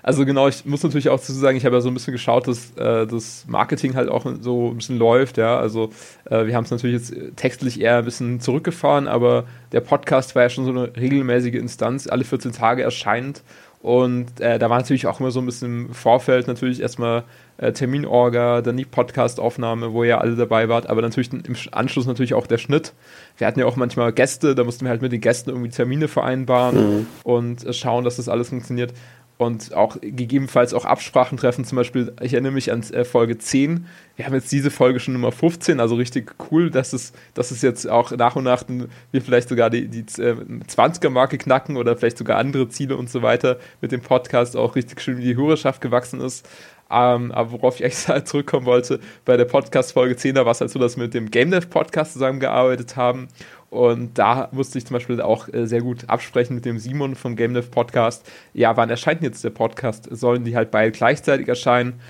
Also 0.07 0.25
genau, 0.25 0.47
ich 0.47 0.65
muss 0.65 0.85
natürlich 0.85 1.09
auch 1.09 1.19
dazu 1.19 1.33
sagen, 1.33 1.57
ich 1.57 1.67
habe 1.67 1.75
ja 1.75 1.81
so 1.81 1.89
ein 1.89 1.95
bisschen 1.95 2.13
geschaut, 2.13 2.47
dass 2.47 2.71
äh, 2.77 3.09
das 3.09 3.45
Marketing 3.49 3.97
halt 3.97 4.09
auch 4.09 4.25
so 4.41 4.71
ein 4.71 4.77
bisschen 4.77 4.99
läuft, 4.99 5.37
ja. 5.37 5.59
Also 5.59 5.91
äh, 6.27 6.47
wir 6.47 6.55
haben 6.55 6.63
es 6.63 6.71
natürlich 6.71 7.11
jetzt 7.11 7.37
textlich 7.37 7.81
eher 7.81 7.97
ein 7.99 8.05
bisschen 8.05 8.39
zurückgefahren, 8.39 9.09
aber 9.09 9.47
der 9.73 9.81
Podcast 9.81 10.37
war 10.37 10.45
ja 10.45 10.49
schon 10.49 10.65
so 10.65 10.71
eine 10.71 10.97
regelmäßige 10.97 11.55
Instanz, 11.55 12.07
alle 12.07 12.23
14 12.23 12.53
Tage 12.53 12.85
erscheinend. 12.85 13.43
Und 13.83 14.41
äh, 14.41 14.61
da 14.61 14.71
war 14.71 14.79
natürlich 14.79 15.09
auch 15.09 15.19
immer 15.19 15.33
so 15.33 15.41
ein 15.41 15.47
bisschen 15.47 15.87
im 15.87 15.95
Vorfeld 15.95 16.47
natürlich 16.47 16.81
erstmal 16.81 17.25
äh, 17.59 17.73
Terminorga, 17.73 18.63
dann 18.63 18.77
die 18.77 18.85
Podcastaufnahme, 18.85 19.93
wo 19.93 20.05
ihr 20.05 20.21
alle 20.21 20.37
dabei 20.37 20.69
wart, 20.69 20.89
aber 20.89 21.03
natürlich 21.03 21.33
im 21.33 21.57
Anschluss 21.73 22.07
natürlich 22.07 22.35
auch 22.35 22.47
der 22.47 22.59
Schnitt. 22.59 22.93
Wir 23.39 23.47
hatten 23.47 23.61
ja 23.61 23.67
auch 23.67 23.77
manchmal 23.77 24.13
Gäste, 24.13 24.55
da 24.55 24.65
mussten 24.65 24.85
wir 24.85 24.91
halt 24.91 25.03
mit 25.03 25.13
den 25.13 25.21
Gästen 25.21 25.51
irgendwie 25.51 25.71
Termine 25.71 26.09
vereinbaren 26.09 26.77
mhm. 26.77 27.07
und 27.23 27.65
äh, 27.65 27.73
schauen, 27.73 28.05
dass 28.05 28.17
das 28.17 28.29
alles 28.29 28.49
funktioniert 28.49 28.93
und 29.39 29.75
auch 29.75 29.99
gegebenenfalls 30.01 30.73
auch 30.73 30.85
Absprachen 30.85 31.37
treffen. 31.37 31.65
Zum 31.65 31.77
Beispiel, 31.77 32.13
ich 32.23 32.33
erinnere 32.33 32.53
mich 32.53 32.73
an 32.73 32.83
äh, 32.93 33.05
Folge 33.05 33.37
10. 33.37 33.87
Wir 34.17 34.25
haben 34.25 34.35
jetzt 34.35 34.51
diese 34.51 34.71
Folge 34.71 34.99
schon 34.99 35.13
Nummer 35.13 35.33
15, 35.33 35.79
also 35.79 35.95
richtig 35.97 36.35
cool, 36.51 36.71
dass 36.71 36.95
es, 36.95 37.13
dass 37.35 37.51
es 37.51 37.61
jetzt 37.61 37.89
auch 37.89 38.13
nach 38.13 38.37
und 38.37 38.45
nach 38.45 38.65
wir 38.67 39.23
vielleicht 39.23 39.51
sogar 39.51 39.69
die, 39.69 39.89
die 39.89 40.05
20er-Marke 40.05 41.37
äh, 41.37 41.39
knacken 41.39 41.77
oder 41.77 41.97
vielleicht 41.97 42.17
sogar 42.17 42.39
andere 42.39 42.69
Ziele 42.69 42.97
und 42.97 43.11
so 43.11 43.21
weiter 43.23 43.59
mit 43.83 43.93
dem 43.93 44.01
Podcast 44.01 44.57
auch 44.57 44.75
richtig 44.75 45.01
schön 45.03 45.19
wie 45.19 45.25
die 45.25 45.37
Hörerschaft 45.37 45.83
gewachsen 45.83 46.21
ist. 46.21 46.49
Ähm, 46.89 47.33
aber 47.33 47.53
worauf 47.53 47.81
ich 47.81 48.09
halt 48.09 48.29
zurückkommen 48.29 48.67
wollte, 48.67 49.01
bei 49.25 49.37
der 49.37 49.45
Podcast-Folge 49.45 50.17
10, 50.17 50.37
da 50.37 50.45
war 50.45 50.53
es 50.53 50.61
halt 50.61 50.71
so, 50.71 50.79
dass 50.79 50.97
wir 50.97 51.05
mit 51.05 51.15
dem 51.15 51.31
Game 51.31 51.51
Dev 51.51 51.67
Podcast 51.69 52.13
zusammengearbeitet 52.13 52.97
haben 52.97 53.29
und 53.71 54.17
da 54.17 54.49
musste 54.53 54.79
ich 54.79 54.87
zum 54.87 54.95
Beispiel 54.95 55.21
auch 55.21 55.53
äh, 55.53 55.67
sehr 55.67 55.83
gut 55.83 56.09
absprechen 56.09 56.55
mit 56.55 56.65
dem 56.65 56.79
Simon 56.79 57.15
vom 57.15 57.35
Game 57.35 57.55
Dev 57.55 57.69
Podcast. 57.71 58.31
Ja, 58.55 58.77
wann 58.77 58.91
erscheint 58.91 59.23
jetzt 59.23 59.43
der 59.43 59.51
Podcast? 59.51 60.09
Sollen 60.11 60.45
die 60.45 60.57
halt 60.57 60.71
beide 60.71 60.93
gleichzeitig 60.93 61.49
erscheinen? 61.49 62.01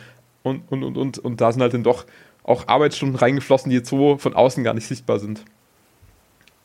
Und, 0.43 0.63
und, 0.71 0.85
und, 0.85 0.97
und, 0.97 1.19
und 1.19 1.41
da 1.41 1.51
sind 1.51 1.63
halt 1.63 1.75
dann 1.75 1.83
doch 1.83 2.05
auch 2.45 2.69
Arbeitsstunden 2.69 3.17
reingeflossen, 3.17 3.71
die 3.71 3.77
jetzt 3.77 3.89
so 3.89 4.19
von 4.19 4.35
außen 4.35 4.63
gar 4.63 4.75
nicht 4.75 4.87
sichtbar 4.87 5.19
sind. 5.19 5.45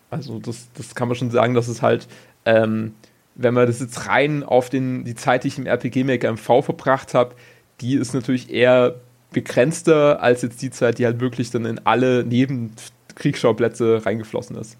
Also, 0.10 0.40
das, 0.40 0.68
das 0.76 0.94
kann 0.94 1.08
man 1.08 1.16
schon 1.16 1.32
sagen, 1.32 1.54
dass 1.54 1.68
es 1.68 1.82
halt, 1.82 2.08
ähm, 2.46 2.94
wenn 3.34 3.54
man 3.54 3.66
das 3.66 3.80
jetzt 3.80 4.08
rein 4.08 4.44
auf 4.44 4.70
den, 4.70 5.06
die 5.06 5.16
Zeit, 5.16 5.46
die 5.46 5.48
ich 5.48 5.58
im 5.58 5.66
RPG 5.66 6.04
Maker 6.04 6.34
MV 6.34 6.64
verbracht 6.64 7.14
habe, 7.14 7.34
die 7.82 7.96
ist 7.96 8.14
natürlich 8.14 8.50
eher 8.50 8.96
begrenzter 9.32 10.22
als 10.22 10.42
jetzt 10.42 10.62
die 10.62 10.72
Zeit, 10.72 11.00
die 11.00 11.06
halt 11.06 11.20
wirklich 11.20 11.52
dann 11.52 11.66
in 11.66 11.80
alle 11.86 12.24
Nebenkriegsschauplätze 12.24 14.06
reingeflossen 14.06 14.58
ist. 14.58 14.78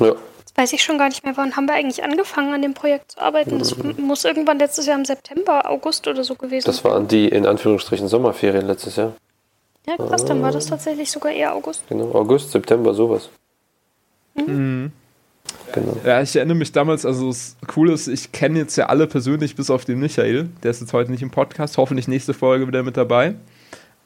Ja. 0.00 0.14
Jetzt 0.38 0.56
weiß 0.56 0.72
ich 0.72 0.82
schon 0.82 0.98
gar 0.98 1.08
nicht 1.08 1.24
mehr, 1.24 1.36
wann 1.36 1.56
haben 1.56 1.66
wir 1.66 1.74
eigentlich 1.74 2.02
angefangen, 2.02 2.52
an 2.52 2.62
dem 2.62 2.74
Projekt 2.74 3.12
zu 3.12 3.20
arbeiten? 3.20 3.58
Das 3.58 3.76
mhm. 3.76 3.94
muss 3.98 4.24
irgendwann 4.24 4.58
letztes 4.58 4.86
Jahr 4.86 4.98
im 4.98 5.04
September, 5.04 5.70
August 5.70 6.06
oder 6.08 6.24
so 6.24 6.34
gewesen 6.34 6.64
sein. 6.64 6.74
Das 6.74 6.84
waren 6.84 7.08
die 7.08 7.28
in 7.28 7.46
Anführungsstrichen 7.46 8.08
Sommerferien 8.08 8.66
letztes 8.66 8.96
Jahr. 8.96 9.14
Ja, 9.86 9.96
krass, 9.96 10.24
dann 10.24 10.42
war 10.42 10.52
das 10.52 10.66
tatsächlich 10.66 11.10
sogar 11.10 11.32
eher 11.32 11.54
August. 11.54 11.82
Genau, 11.88 12.12
August, 12.12 12.50
September, 12.50 12.92
sowas. 12.92 13.30
Mhm. 14.34 14.92
Genau. 15.72 15.96
Ja, 16.04 16.22
ich 16.22 16.34
erinnere 16.36 16.56
mich 16.56 16.72
damals, 16.72 17.04
also 17.04 17.28
das 17.28 17.56
Coole 17.66 17.92
ist, 17.92 18.08
ich 18.08 18.32
kenne 18.32 18.58
jetzt 18.58 18.76
ja 18.76 18.86
alle 18.86 19.06
persönlich, 19.06 19.56
bis 19.56 19.70
auf 19.70 19.84
den 19.84 20.00
Michael. 20.00 20.48
Der 20.62 20.70
ist 20.70 20.80
jetzt 20.80 20.92
heute 20.92 21.10
nicht 21.10 21.22
im 21.22 21.30
Podcast, 21.30 21.76
hoffentlich 21.76 22.08
nächste 22.08 22.34
Folge 22.34 22.66
wieder 22.66 22.82
mit 22.82 22.96
dabei. 22.96 23.34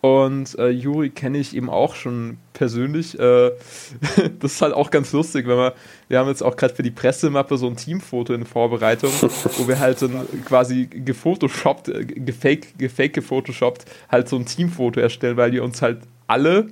Und 0.02 0.58
äh, 0.58 0.68
Juri 0.70 1.10
kenne 1.10 1.38
ich 1.38 1.54
eben 1.54 1.70
auch 1.70 1.94
schon 1.94 2.38
persönlich. 2.54 3.16
Äh, 3.20 3.52
das 4.40 4.54
ist 4.54 4.62
halt 4.62 4.74
auch 4.74 4.90
ganz 4.90 5.12
lustig, 5.12 5.46
wenn 5.46 5.56
wir, 5.56 5.74
wir 6.08 6.18
haben 6.18 6.28
jetzt 6.28 6.42
auch 6.42 6.56
gerade 6.56 6.74
für 6.74 6.82
die 6.82 6.90
Pressemappe 6.90 7.56
so 7.56 7.68
ein 7.68 7.76
Teamfoto 7.76 8.34
in 8.34 8.44
Vorbereitung, 8.44 9.12
wo 9.20 9.68
wir 9.68 9.78
halt 9.78 10.02
dann 10.02 10.26
quasi 10.44 10.86
gefotoshoppt, 10.86 11.88
äh, 11.88 12.04
gefake, 12.04 12.66
gefake 12.76 13.10
gefotoshoppt, 13.10 13.84
halt 14.10 14.28
so 14.28 14.34
ein 14.34 14.44
Teamfoto 14.44 14.98
erstellen, 14.98 15.36
weil 15.36 15.52
die 15.52 15.60
uns 15.60 15.80
halt 15.82 16.00
alle, 16.26 16.66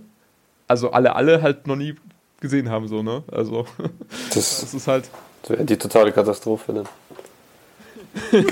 also 0.66 0.90
alle, 0.90 1.14
alle 1.14 1.40
halt 1.40 1.68
noch 1.68 1.76
nie 1.76 1.94
gesehen 2.40 2.70
haben, 2.70 2.88
so, 2.88 3.02
ne? 3.02 3.22
Also, 3.30 3.66
das, 4.34 4.60
das 4.60 4.74
ist 4.74 4.88
halt. 4.88 5.08
Das 5.42 5.50
wäre 5.50 5.64
die 5.64 5.76
totale 5.76 6.12
Katastrophe, 6.12 6.72
ne? 6.72 6.84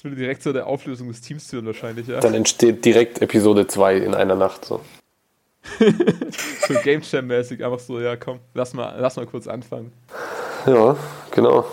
Das 0.00 0.04
würde 0.04 0.16
direkt 0.16 0.42
zu 0.42 0.54
der 0.54 0.66
Auflösung 0.66 1.08
des 1.08 1.20
Teams 1.20 1.50
führen, 1.50 1.66
wahrscheinlich, 1.66 2.06
ja. 2.06 2.20
Dann 2.20 2.32
entsteht 2.32 2.86
direkt 2.86 3.20
Episode 3.20 3.66
2 3.66 3.98
in 3.98 4.14
einer 4.14 4.34
Nacht, 4.34 4.64
so. 4.64 4.80
so 5.78 6.74
Game 6.82 7.02
Jam-mäßig, 7.02 7.62
einfach 7.62 7.80
so, 7.80 8.00
ja, 8.00 8.16
komm, 8.16 8.40
lass 8.54 8.72
mal, 8.72 8.96
lass 8.98 9.16
mal 9.16 9.26
kurz 9.26 9.46
anfangen. 9.46 9.92
Ja, 10.66 10.96
genau. 11.32 11.66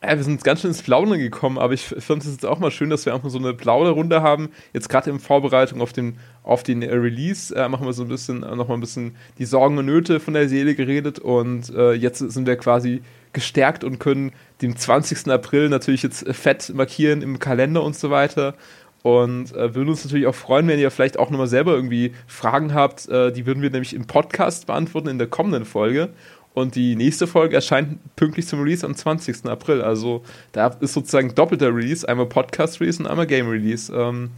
Ja, 0.00 0.16
wir 0.16 0.22
sind 0.22 0.44
ganz 0.44 0.60
schön 0.60 0.70
ins 0.70 0.82
Plaudern 0.82 1.18
gekommen, 1.18 1.58
aber 1.58 1.72
ich 1.72 1.86
fand 1.86 2.22
es 2.22 2.30
jetzt 2.30 2.46
auch 2.46 2.60
mal 2.60 2.70
schön, 2.70 2.88
dass 2.88 3.04
wir 3.04 3.14
einfach 3.14 3.30
so 3.30 3.38
eine 3.38 3.52
Plauderrunde 3.52 4.22
haben. 4.22 4.50
Jetzt 4.72 4.88
gerade 4.88 5.10
in 5.10 5.18
Vorbereitung 5.18 5.80
auf 5.80 5.92
den, 5.92 6.18
auf 6.44 6.62
den 6.62 6.84
Release 6.84 7.52
äh, 7.52 7.68
machen 7.68 7.84
wir 7.84 7.92
so 7.92 8.04
ein 8.04 8.08
bisschen, 8.08 8.44
äh, 8.44 8.54
nochmal 8.54 8.76
ein 8.76 8.80
bisschen 8.80 9.16
die 9.38 9.44
Sorgen 9.44 9.76
und 9.76 9.86
Nöte 9.86 10.20
von 10.20 10.34
der 10.34 10.48
Seele 10.48 10.76
geredet 10.76 11.18
und 11.18 11.74
äh, 11.74 11.94
jetzt 11.94 12.18
sind 12.18 12.46
wir 12.46 12.54
quasi 12.56 13.02
gestärkt 13.32 13.82
und 13.82 13.98
können 13.98 14.30
den 14.62 14.76
20. 14.76 15.32
April 15.32 15.68
natürlich 15.68 16.04
jetzt 16.04 16.28
fett 16.28 16.72
markieren 16.72 17.20
im 17.20 17.40
Kalender 17.40 17.82
und 17.82 17.96
so 17.96 18.10
weiter. 18.10 18.54
Und 19.02 19.54
äh, 19.54 19.74
würden 19.74 19.88
uns 19.90 20.04
natürlich 20.04 20.26
auch 20.26 20.34
freuen, 20.34 20.66
wenn 20.66 20.78
ihr 20.78 20.90
vielleicht 20.90 21.18
auch 21.18 21.30
nochmal 21.30 21.46
selber 21.46 21.72
irgendwie 21.72 22.12
Fragen 22.26 22.74
habt. 22.74 23.08
Äh, 23.08 23.32
die 23.32 23.46
würden 23.46 23.62
wir 23.62 23.70
nämlich 23.70 23.94
im 23.94 24.06
Podcast 24.06 24.66
beantworten 24.66 25.08
in 25.08 25.18
der 25.18 25.28
kommenden 25.28 25.64
Folge. 25.64 26.10
Und 26.58 26.74
die 26.74 26.96
nächste 26.96 27.28
Folge 27.28 27.54
erscheint 27.54 27.98
pünktlich 28.16 28.48
zum 28.48 28.60
Release 28.60 28.84
am 28.84 28.94
20. 28.96 29.46
April. 29.46 29.80
Also 29.80 30.24
da 30.52 30.66
ist 30.80 30.92
sozusagen 30.92 31.34
doppelter 31.34 31.74
Release, 31.74 32.08
einmal 32.08 32.26
Podcast-Release 32.26 33.00
und 33.00 33.08
einmal 33.08 33.28
Game-Release. 33.28 33.92
Ähm, 33.92 34.30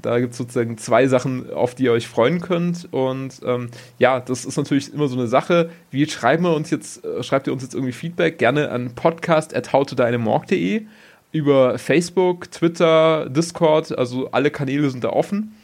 da 0.00 0.20
gibt 0.20 0.32
es 0.32 0.38
sozusagen 0.38 0.78
zwei 0.78 1.08
Sachen, 1.08 1.52
auf 1.52 1.74
die 1.74 1.84
ihr 1.84 1.92
euch 1.92 2.06
freuen 2.06 2.40
könnt. 2.40 2.86
Und 2.92 3.40
ähm, 3.44 3.70
ja, 3.98 4.20
das 4.20 4.44
ist 4.44 4.56
natürlich 4.56 4.94
immer 4.94 5.08
so 5.08 5.18
eine 5.18 5.26
Sache. 5.26 5.70
Wie 5.90 6.08
schreiben 6.08 6.44
wir 6.44 6.54
uns 6.54 6.70
jetzt, 6.70 7.04
äh, 7.04 7.24
schreibt 7.24 7.48
ihr 7.48 7.52
uns 7.52 7.64
jetzt 7.64 7.74
irgendwie 7.74 7.92
Feedback? 7.92 8.38
Gerne 8.38 8.70
an 8.70 8.94
podcast.howtodynamorg.de 8.94 10.86
über 11.32 11.78
Facebook, 11.78 12.50
Twitter, 12.52 13.28
Discord, 13.28 13.98
also 13.98 14.30
alle 14.30 14.50
Kanäle 14.50 14.88
sind 14.90 15.04
da 15.04 15.10
offen. 15.10 15.54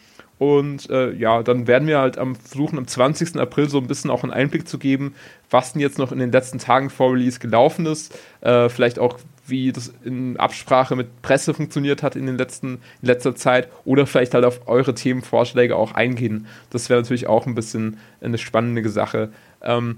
Und 0.44 0.90
äh, 0.90 1.10
ja, 1.12 1.42
dann 1.42 1.66
werden 1.66 1.88
wir 1.88 2.00
halt 2.00 2.18
am 2.18 2.36
versuchen, 2.36 2.76
am 2.76 2.86
20. 2.86 3.36
April 3.36 3.70
so 3.70 3.78
ein 3.78 3.86
bisschen 3.86 4.10
auch 4.10 4.24
einen 4.24 4.32
Einblick 4.32 4.68
zu 4.68 4.78
geben, 4.78 5.14
was 5.48 5.72
denn 5.72 5.80
jetzt 5.80 5.96
noch 5.96 6.12
in 6.12 6.18
den 6.18 6.32
letzten 6.32 6.58
Tagen 6.58 6.90
vor 6.90 7.14
Release 7.14 7.38
gelaufen 7.38 7.86
ist. 7.86 8.14
Äh, 8.42 8.68
vielleicht 8.68 8.98
auch, 8.98 9.18
wie 9.46 9.72
das 9.72 9.94
in 10.04 10.36
Absprache 10.36 10.96
mit 10.96 11.22
Presse 11.22 11.54
funktioniert 11.54 12.02
hat 12.02 12.14
in, 12.14 12.26
den 12.26 12.36
letzten, 12.36 12.74
in 13.00 13.08
letzter 13.08 13.34
Zeit 13.34 13.70
oder 13.86 14.06
vielleicht 14.06 14.34
halt 14.34 14.44
auf 14.44 14.68
eure 14.68 14.94
Themenvorschläge 14.94 15.76
auch 15.76 15.92
eingehen. 15.92 16.46
Das 16.68 16.90
wäre 16.90 17.00
natürlich 17.00 17.26
auch 17.26 17.46
ein 17.46 17.54
bisschen 17.54 17.96
eine 18.20 18.36
spannende 18.36 18.86
Sache. 18.90 19.32
Ähm, 19.62 19.96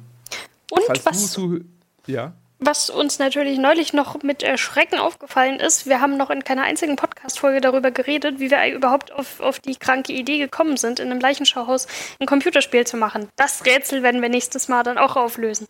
Und 0.70 0.82
was, 1.04 1.32
zu, 1.32 1.58
ja? 2.06 2.34
Was 2.58 2.90
uns 2.90 3.18
natürlich 3.18 3.58
neulich 3.58 3.92
noch 3.92 4.22
mit 4.22 4.44
Schrecken 4.58 4.98
aufgefallen 4.98 5.60
ist, 5.60 5.86
wir 5.86 6.00
haben 6.00 6.16
noch 6.16 6.30
in 6.30 6.42
keiner 6.44 6.62
einzigen 6.62 6.96
Podcast-Folge 6.96 7.60
darüber 7.60 7.90
geredet, 7.90 8.40
wie 8.40 8.50
wir 8.50 8.74
überhaupt 8.74 9.12
auf, 9.12 9.40
auf 9.40 9.60
die 9.60 9.76
kranke 9.76 10.12
Idee 10.12 10.38
gekommen 10.38 10.76
sind, 10.76 10.98
in 10.98 11.10
einem 11.10 11.20
Leichenschauhaus 11.20 11.86
ein 12.18 12.26
Computerspiel 12.26 12.86
zu 12.86 12.96
machen. 12.96 13.28
Das 13.36 13.66
Rätsel 13.66 14.02
werden 14.02 14.22
wir 14.22 14.28
nächstes 14.28 14.68
Mal 14.68 14.82
dann 14.82 14.98
auch 14.98 15.16
auflösen. 15.16 15.66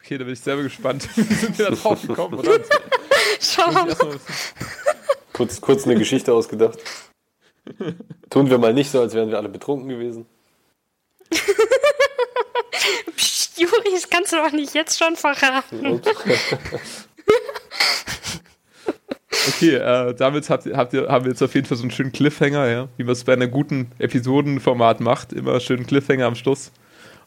Okay, 0.00 0.18
da 0.18 0.24
bin 0.24 0.32
ich 0.32 0.40
selber 0.40 0.62
gespannt. 0.62 1.08
Wie 1.16 1.34
sind 1.34 1.58
wir 1.58 1.66
da 1.66 1.74
drauf 1.74 2.00
gekommen? 2.00 2.38
Oder? 2.38 2.60
Schauen 3.40 3.74
wir 3.74 3.84
mal. 3.84 4.20
Kurz, 5.32 5.60
kurz 5.60 5.84
eine 5.84 5.96
Geschichte 5.96 6.32
ausgedacht. 6.32 6.78
Tun 8.30 8.50
wir 8.50 8.58
mal 8.58 8.72
nicht 8.72 8.90
so, 8.90 9.00
als 9.00 9.14
wären 9.14 9.30
wir 9.30 9.36
alle 9.36 9.48
betrunken 9.48 9.88
gewesen. 9.88 10.26
Psst, 13.16 13.47
Juri, 13.58 13.90
das 13.92 14.08
kannst 14.08 14.32
du 14.32 14.36
doch 14.36 14.52
nicht 14.52 14.74
jetzt 14.74 14.98
schon 14.98 15.16
verraten. 15.16 16.00
Okay, 19.48 19.76
äh, 19.76 20.14
damit 20.14 20.50
habt, 20.50 20.66
habt 20.66 20.92
ihr, 20.92 21.08
haben 21.08 21.24
wir 21.24 21.30
jetzt 21.30 21.42
auf 21.42 21.54
jeden 21.54 21.66
Fall 21.66 21.76
so 21.76 21.82
einen 21.82 21.90
schönen 21.90 22.12
Cliffhanger, 22.12 22.68
ja? 22.68 22.88
wie 22.96 23.04
man 23.04 23.12
es 23.12 23.24
bei 23.24 23.32
einer 23.32 23.46
guten 23.46 23.90
Episodenformat 23.98 25.00
macht. 25.00 25.32
Immer 25.32 25.60
schön 25.60 25.86
Cliffhanger 25.86 26.26
am 26.26 26.34
Schluss. 26.34 26.70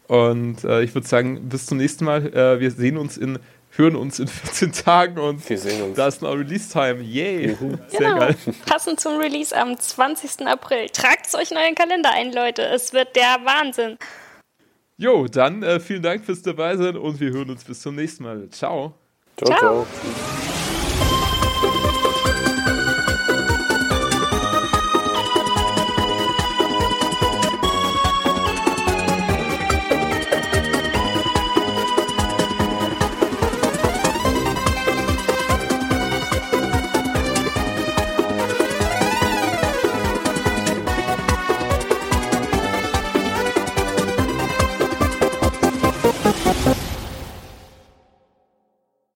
Und 0.08 0.64
äh, 0.64 0.82
ich 0.84 0.94
würde 0.94 1.08
sagen, 1.08 1.48
bis 1.48 1.66
zum 1.66 1.78
nächsten 1.78 2.06
Mal. 2.06 2.26
Äh, 2.34 2.60
wir 2.60 2.72
sehen 2.72 2.98
uns 2.98 3.18
in, 3.18 3.40
hören 3.72 3.96
uns 3.96 4.20
in 4.20 4.28
14 4.28 4.72
Tagen 4.74 5.20
und 5.20 5.48
wir 5.50 5.58
sehen 5.58 5.82
uns. 5.84 5.96
da 5.96 6.08
ist 6.08 6.22
noch 6.22 6.34
Release-Time. 6.34 7.02
Yay! 7.02 7.58
Mhm. 7.60 7.80
Sehr 7.88 8.00
genau. 8.00 8.20
geil. 8.20 8.36
Passend 8.66 9.00
zum 9.00 9.18
Release 9.18 9.56
am 9.56 9.80
20. 9.80 10.48
April. 10.48 10.90
Tragt 10.90 11.28
es 11.28 11.36
euch 11.36 11.52
in 11.52 11.58
euren 11.58 11.76
Kalender 11.76 12.12
ein, 12.14 12.34
Leute. 12.34 12.64
Es 12.64 12.94
wird 12.94 13.16
der 13.16 13.38
Wahnsinn. 13.46 13.98
Jo, 15.02 15.26
dann 15.26 15.64
äh, 15.64 15.80
vielen 15.80 16.04
Dank 16.04 16.24
fürs 16.24 16.44
dabei 16.44 16.78
sein 16.78 16.96
und 16.96 17.20
wir 17.20 17.32
hören 17.32 17.50
uns 17.50 17.64
bis 17.64 17.82
zum 17.82 17.96
nächsten 17.96 18.24
Mal. 18.24 18.48
Ciao. 18.52 18.94
Ciao, 19.36 19.58
ciao. 19.58 19.88
ciao. 19.88 20.51